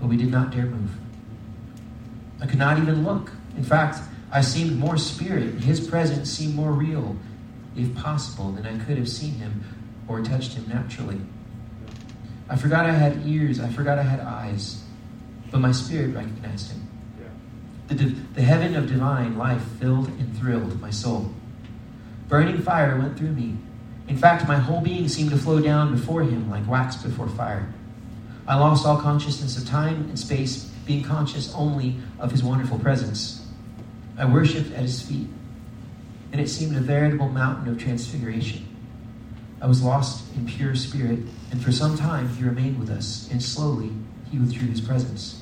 [0.00, 0.92] but we did not dare move.
[2.40, 3.32] I could not even look.
[3.58, 3.98] In fact,
[4.32, 5.56] I seemed more spirit.
[5.56, 7.14] His presence seemed more real,
[7.76, 9.62] if possible, than I could have seen him
[10.08, 11.20] or touched him naturally.
[12.48, 14.82] I forgot I had ears, I forgot I had eyes,
[15.50, 16.87] but my spirit recognized him.
[17.88, 21.32] The, the heaven of divine life filled and thrilled my soul.
[22.28, 23.56] Burning fire went through me.
[24.06, 27.72] In fact, my whole being seemed to flow down before him like wax before fire.
[28.46, 33.46] I lost all consciousness of time and space, being conscious only of his wonderful presence.
[34.18, 35.28] I worshipped at his feet,
[36.32, 38.66] and it seemed a veritable mountain of transfiguration.
[39.60, 41.20] I was lost in pure spirit,
[41.50, 43.92] and for some time he remained with us, and slowly
[44.30, 45.37] he withdrew his presence.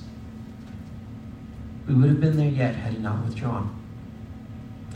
[1.86, 3.72] We would have been there yet had he not withdrawn.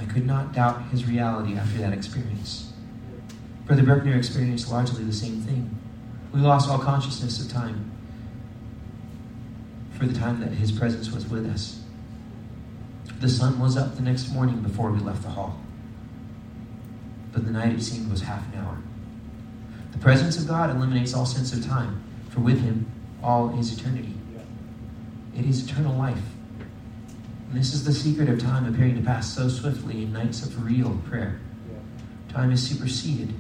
[0.01, 2.73] I could not doubt his reality after that experience.
[3.67, 5.79] Brother Bruckner experienced largely the same thing.
[6.33, 7.91] We lost all consciousness of time
[9.93, 11.81] for the time that his presence was with us.
[13.21, 15.61] The sun was up the next morning before we left the hall.
[17.33, 18.79] But the night, it seemed, was half an hour.
[19.93, 22.91] The presence of God eliminates all sense of time, for with him,
[23.23, 24.15] all is eternity.
[25.37, 26.23] It is eternal life.
[27.51, 30.65] And this is the secret of time appearing to pass so swiftly in nights of
[30.65, 31.41] real prayer.
[32.29, 33.35] Time is superseded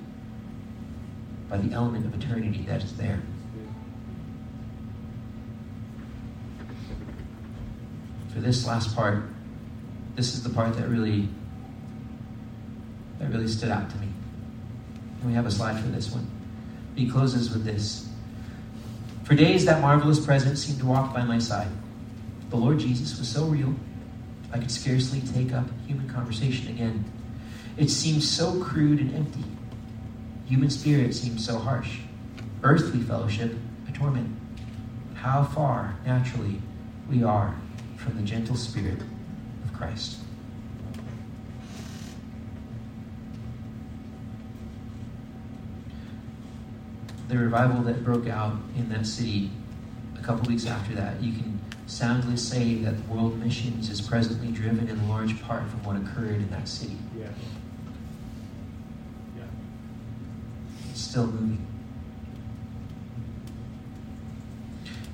[1.48, 3.22] by the element of eternity that is there.
[8.34, 9.22] For this last part,
[10.16, 11.28] this is the part that really
[13.20, 14.08] that really stood out to me.
[15.20, 16.28] And we have a slide for this one.
[16.96, 18.08] He closes with this.
[19.24, 21.68] For days that marvelous presence seemed to walk by my side.
[22.48, 23.74] The Lord Jesus was so real,
[24.52, 27.04] I could scarcely take up human conversation again.
[27.76, 29.44] It seemed so crude and empty.
[30.46, 32.00] Human spirit seemed so harsh.
[32.62, 33.54] Earthly fellowship,
[33.88, 34.36] a torment.
[35.14, 36.60] How far, naturally,
[37.08, 37.54] we are
[37.96, 39.00] from the gentle spirit
[39.64, 40.18] of Christ.
[47.28, 49.50] The revival that broke out in that city
[50.18, 51.59] a couple weeks after that, you can
[51.90, 56.36] soundly say that the world missions is presently driven in large part from what occurred
[56.36, 56.96] in that city.
[57.18, 57.26] Yeah.
[59.36, 59.42] Yeah.
[60.90, 61.66] It's still moving.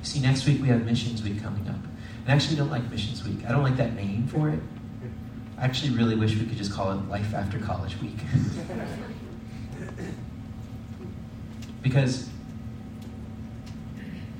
[0.02, 1.74] See, next week we have Missions Week coming up.
[1.74, 3.38] And I actually don't like Missions Week.
[3.46, 4.60] I don't like that name for it.
[5.58, 8.18] I actually really wish we could just call it Life After College Week.
[11.82, 12.28] because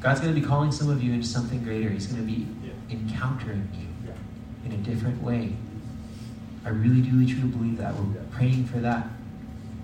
[0.01, 1.89] God's going to be calling some of you into something greater.
[1.89, 2.73] He's going to be Yeah.
[2.91, 4.13] encountering you Yeah.
[4.67, 5.55] in a different way.
[6.65, 7.95] I really, do, truly believe that.
[7.95, 9.09] We're praying for that.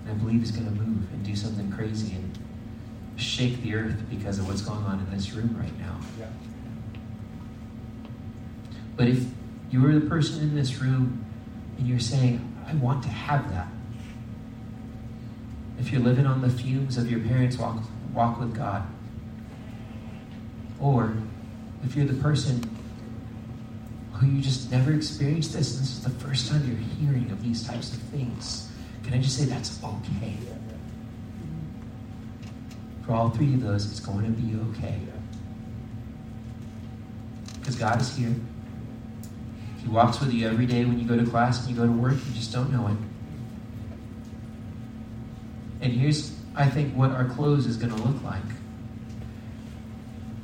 [0.05, 2.37] And I believe He's going to move and do something crazy and
[3.15, 5.97] shake the earth because of what's going on in this room right now.
[6.19, 6.25] Yeah.
[8.95, 9.25] But if
[9.71, 11.25] you were the person in this room
[11.77, 13.67] and you're saying, I want to have that,
[15.79, 17.81] if you're living on the fumes of your parents' walk,
[18.13, 18.83] walk with God,
[20.83, 21.15] or
[21.85, 22.69] if you're the person
[24.11, 27.41] who you just never experienced this, and this is the first time you're hearing of
[27.41, 28.69] these types of things,
[29.03, 30.35] can I just say that's okay?
[33.05, 34.99] For all three of those, it's going to be okay.
[37.59, 38.35] Because God is here.
[39.81, 41.91] He walks with you every day when you go to class and you go to
[41.91, 42.13] work.
[42.13, 42.97] You just don't know it.
[45.81, 48.43] And here's, I think, what our close is going to look like.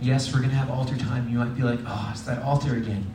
[0.02, 1.30] Yes, we're going to have altar time.
[1.30, 3.06] You might be like, oh, it's that altar again.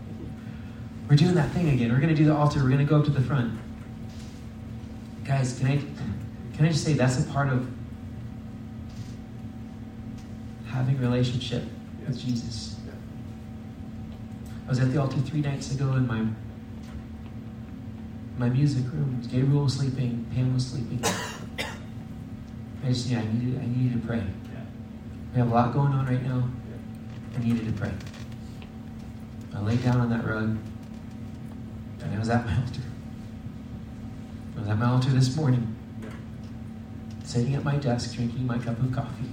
[1.08, 1.90] We're doing that thing again.
[1.92, 2.62] We're going to do the altar.
[2.62, 3.58] We're going to go up to the front.
[5.24, 5.76] Guys, can I,
[6.56, 7.66] can I just say that's a part of
[10.66, 11.62] having a relationship
[12.06, 12.76] with Jesus.
[14.66, 16.26] I was at the altar three nights ago in my
[18.36, 19.22] my music room.
[19.30, 21.00] Gabriel was sleeping, Pam was sleeping.
[22.84, 24.22] I just yeah, I needed I needed to pray.
[25.32, 26.48] We have a lot going on right now.
[27.34, 27.92] I needed to pray.
[29.54, 30.56] I laid down on that rug
[32.00, 32.82] and I was at my altar.
[34.56, 35.74] I was at my altar this morning,
[37.24, 39.30] sitting at my desk drinking my cup of coffee.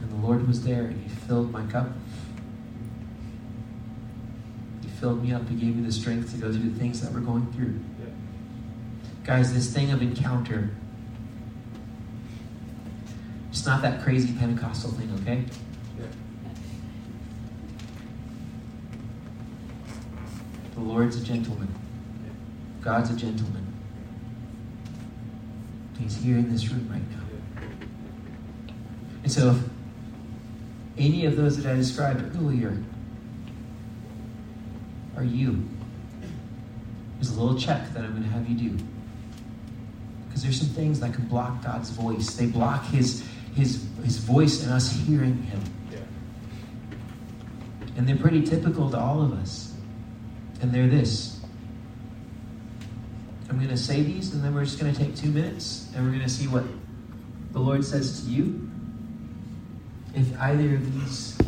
[0.00, 1.88] And the Lord was there and He filled my cup.
[4.82, 5.48] He filled me up.
[5.48, 7.80] He gave me the strength to go through the things that we're going through.
[9.24, 10.70] Guys, this thing of encounter,
[13.62, 15.44] it's not that crazy Pentecostal thing, okay?
[20.74, 21.72] The Lord's a gentleman.
[22.80, 23.64] God's a gentleman.
[25.96, 27.64] He's here in this room right now.
[29.22, 29.58] And so, if
[30.98, 32.82] any of those that I described earlier
[35.16, 35.68] are you,
[37.14, 38.84] there's a little check that I'm going to have you do.
[40.26, 42.34] Because there's some things that can block God's voice.
[42.34, 43.22] They block His
[43.54, 45.60] His His voice and us hearing Him.
[47.96, 49.74] And they're pretty typical to all of us.
[50.60, 51.40] And they're this.
[53.48, 56.04] I'm going to say these, and then we're just going to take two minutes, and
[56.04, 56.64] we're going to see what
[57.52, 58.70] the Lord says to you.
[60.14, 61.38] If either of these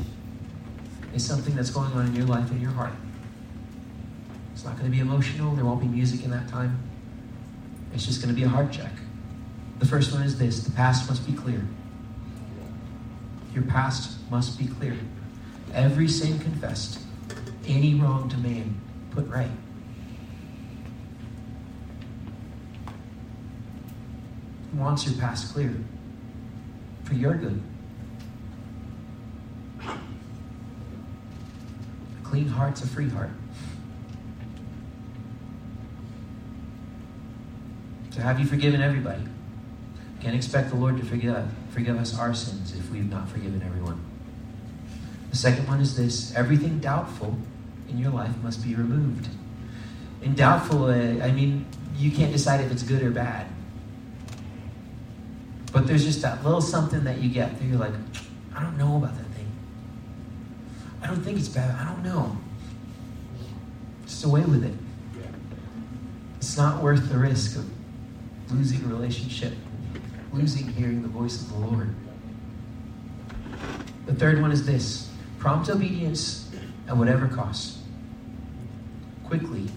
[1.14, 2.92] is something that's going on in your life in your heart,
[4.52, 5.54] it's not going to be emotional.
[5.54, 6.78] There won't be music in that time.
[7.94, 8.92] It's just going to be a heart check.
[9.78, 11.62] The first one is this the past must be clear.
[13.54, 14.96] Your past must be clear.
[15.72, 16.98] Every sin confessed,
[17.66, 18.80] any wrong to man
[19.12, 19.50] put right.
[24.72, 25.72] He wants your past clear
[27.04, 27.62] for your good.
[29.80, 29.96] A
[32.24, 33.30] clean heart's a free heart.
[38.10, 39.22] So have you forgiven everybody?
[40.20, 44.00] Can't expect the Lord to forgive, forgive us our sins if we've not forgiven everyone.
[45.30, 47.36] The second one is this everything doubtful
[47.88, 49.28] in your life must be removed.
[50.22, 51.66] And doubtful, uh, I mean,
[51.96, 53.48] you can't decide if it's good or bad.
[55.72, 57.92] But there's just that little something that you get that you're like,
[58.54, 59.50] I don't know about that thing.
[61.02, 61.74] I don't think it's bad.
[61.74, 62.36] I don't know.
[64.06, 64.74] Just away with it.
[66.36, 67.68] It's not worth the risk of
[68.52, 69.54] losing a relationship,
[70.34, 71.94] losing hearing the voice of the Lord.
[74.06, 76.50] The third one is this prompt obedience
[76.88, 77.78] at whatever cost.
[79.24, 79.68] Quickly,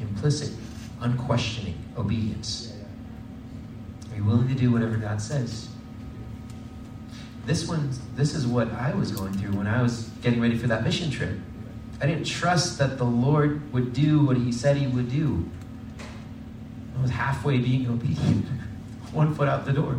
[0.00, 0.52] implicit,
[1.00, 2.76] unquestioning obedience.
[4.12, 5.68] Are you willing to do whatever God says?
[7.46, 10.66] This one, this is what I was going through when I was getting ready for
[10.66, 11.38] that mission trip.
[12.00, 15.48] I didn't trust that the Lord would do what He said He would do.
[16.98, 18.46] I was halfway being obedient,
[19.12, 19.96] one foot out the door.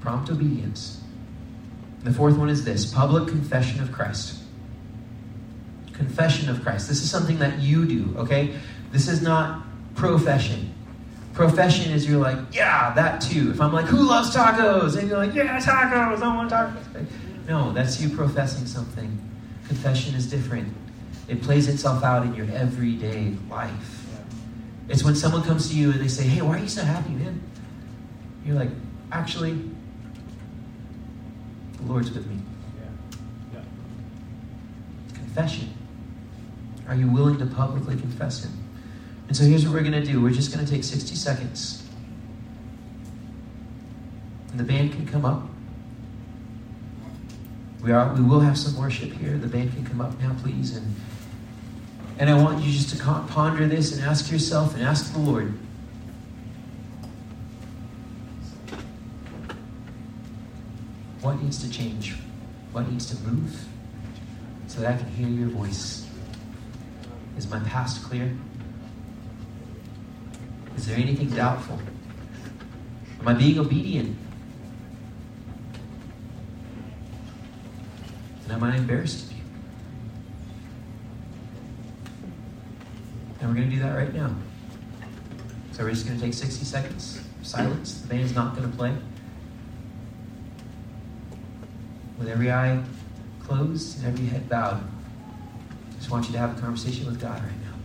[0.00, 1.00] Prompt obedience.
[2.04, 4.42] The fourth one is this public confession of Christ.
[5.92, 6.88] Confession of Christ.
[6.88, 8.54] This is something that you do, okay?
[8.92, 9.64] This is not
[9.96, 10.72] profession.
[11.32, 13.50] Profession is you're like, yeah, that too.
[13.50, 14.96] If I'm like, who loves tacos?
[14.96, 17.06] And you're like, yeah, tacos, I want tacos.
[17.48, 19.18] No, that's you professing something.
[19.66, 20.72] Confession is different.
[21.28, 23.95] It plays itself out in your everyday life.
[24.88, 27.10] It's when someone comes to you and they say, hey, why are you so happy,
[27.10, 27.42] man?
[28.44, 28.70] You're like,
[29.10, 29.54] actually,
[31.78, 32.38] the Lord's with me.
[35.12, 35.74] Confession.
[36.88, 38.52] Are you willing to publicly confess Him?
[39.28, 41.86] And so here's what we're going to do we're just going to take 60 seconds.
[44.50, 45.42] And the band can come up.
[47.82, 49.36] We, are, we will have some worship here.
[49.36, 50.76] The band can come up now, please.
[50.76, 50.94] And,
[52.18, 55.52] and I want you just to ponder this and ask yourself and ask the Lord
[61.20, 62.14] what needs to change?
[62.72, 63.64] What needs to move
[64.66, 66.06] so that I can hear your voice?
[67.36, 68.34] Is my past clear?
[70.76, 71.78] Is there anything doubtful?
[73.20, 74.16] Am I being obedient?
[78.44, 79.42] And am I embarrassed of you?
[83.40, 84.34] And we're going to do that right now.
[85.72, 87.20] So we're just going to take 60 seconds.
[87.42, 88.00] Silence.
[88.00, 88.96] The band's not going to play.
[92.18, 92.82] With every eye
[93.46, 94.82] closed and every head bowed.
[94.82, 97.76] I just want you to have a conversation with God right now.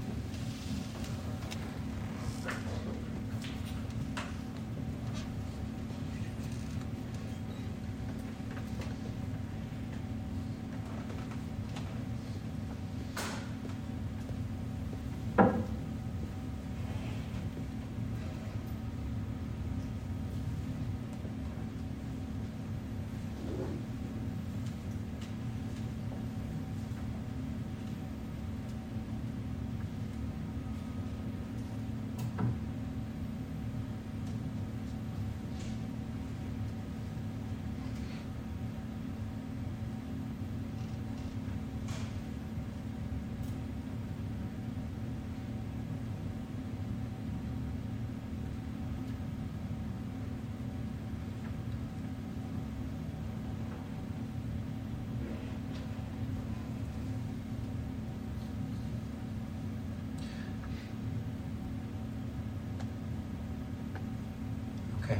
[65.03, 65.19] Okay.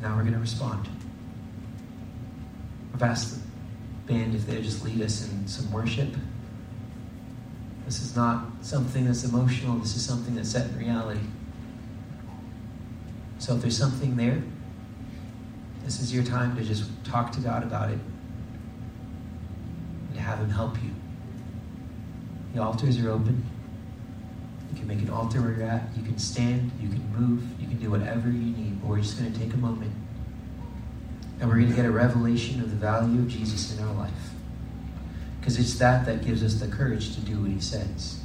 [0.00, 0.88] Now we're going to respond.
[2.94, 6.08] I've asked the band if they'll just lead us in some worship.
[7.84, 11.20] This is not something that's emotional, this is something that's set in reality.
[13.38, 14.42] So if there's something there,
[15.84, 17.98] this is your time to just talk to God about it
[20.08, 20.90] and to have Him help you.
[22.54, 23.44] The altars are open.
[24.72, 25.82] You can make an altar where you're at.
[25.96, 26.72] You can stand.
[26.80, 27.42] You can move.
[27.60, 28.80] You can do whatever you need.
[28.80, 29.92] But we're just going to take a moment.
[31.38, 34.12] And we're going to get a revelation of the value of Jesus in our life.
[35.38, 38.20] Because it's that that gives us the courage to do what he says.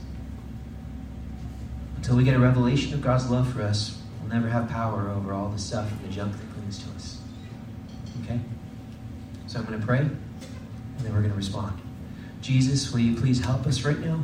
[1.97, 5.33] Until we get a revelation of God's love for us, we'll never have power over
[5.33, 7.19] all the stuff and the junk that clings to us.
[8.23, 8.39] Okay?
[9.45, 10.19] So I'm going to pray, and
[10.99, 11.79] then we're going to respond.
[12.41, 14.23] Jesus, will you please help us right now?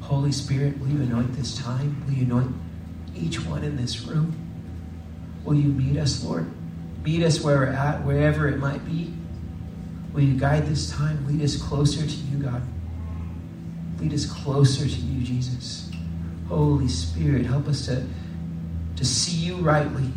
[0.00, 2.04] Holy Spirit, will you anoint this time?
[2.06, 2.54] Will you anoint
[3.16, 4.34] each one in this room?
[5.44, 6.46] Will you meet us, Lord?
[7.02, 9.12] Meet us where we're at, wherever it might be.
[10.12, 11.26] Will you guide this time?
[11.26, 12.62] Lead us closer to you, God.
[14.00, 15.90] Lead us closer to you, Jesus.
[16.48, 18.06] Holy Spirit, help us to,
[18.96, 20.10] to see you rightly.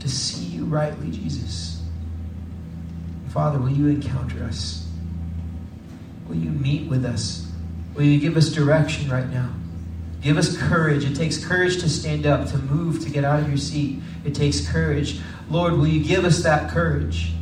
[0.00, 1.82] To see you rightly, Jesus.
[3.28, 4.88] Father, will you encounter us?
[6.28, 7.50] Will you meet with us?
[7.94, 9.50] Will you give us direction right now?
[10.20, 11.04] Give us courage.
[11.04, 14.00] It takes courage to stand up, to move, to get out of your seat.
[14.24, 15.20] It takes courage.
[15.50, 17.32] Lord, will you give us that courage?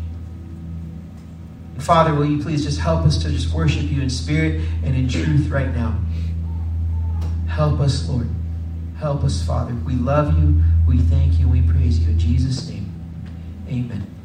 [1.74, 4.96] And Father, will you please just help us to just worship you in spirit and
[4.96, 5.98] in truth right now?
[7.46, 8.28] Help us, Lord.
[8.98, 9.74] Help us, Father.
[9.86, 10.62] We love you.
[10.86, 11.48] We thank you.
[11.48, 12.08] We praise you.
[12.08, 12.92] In Jesus' name,
[13.68, 14.17] amen.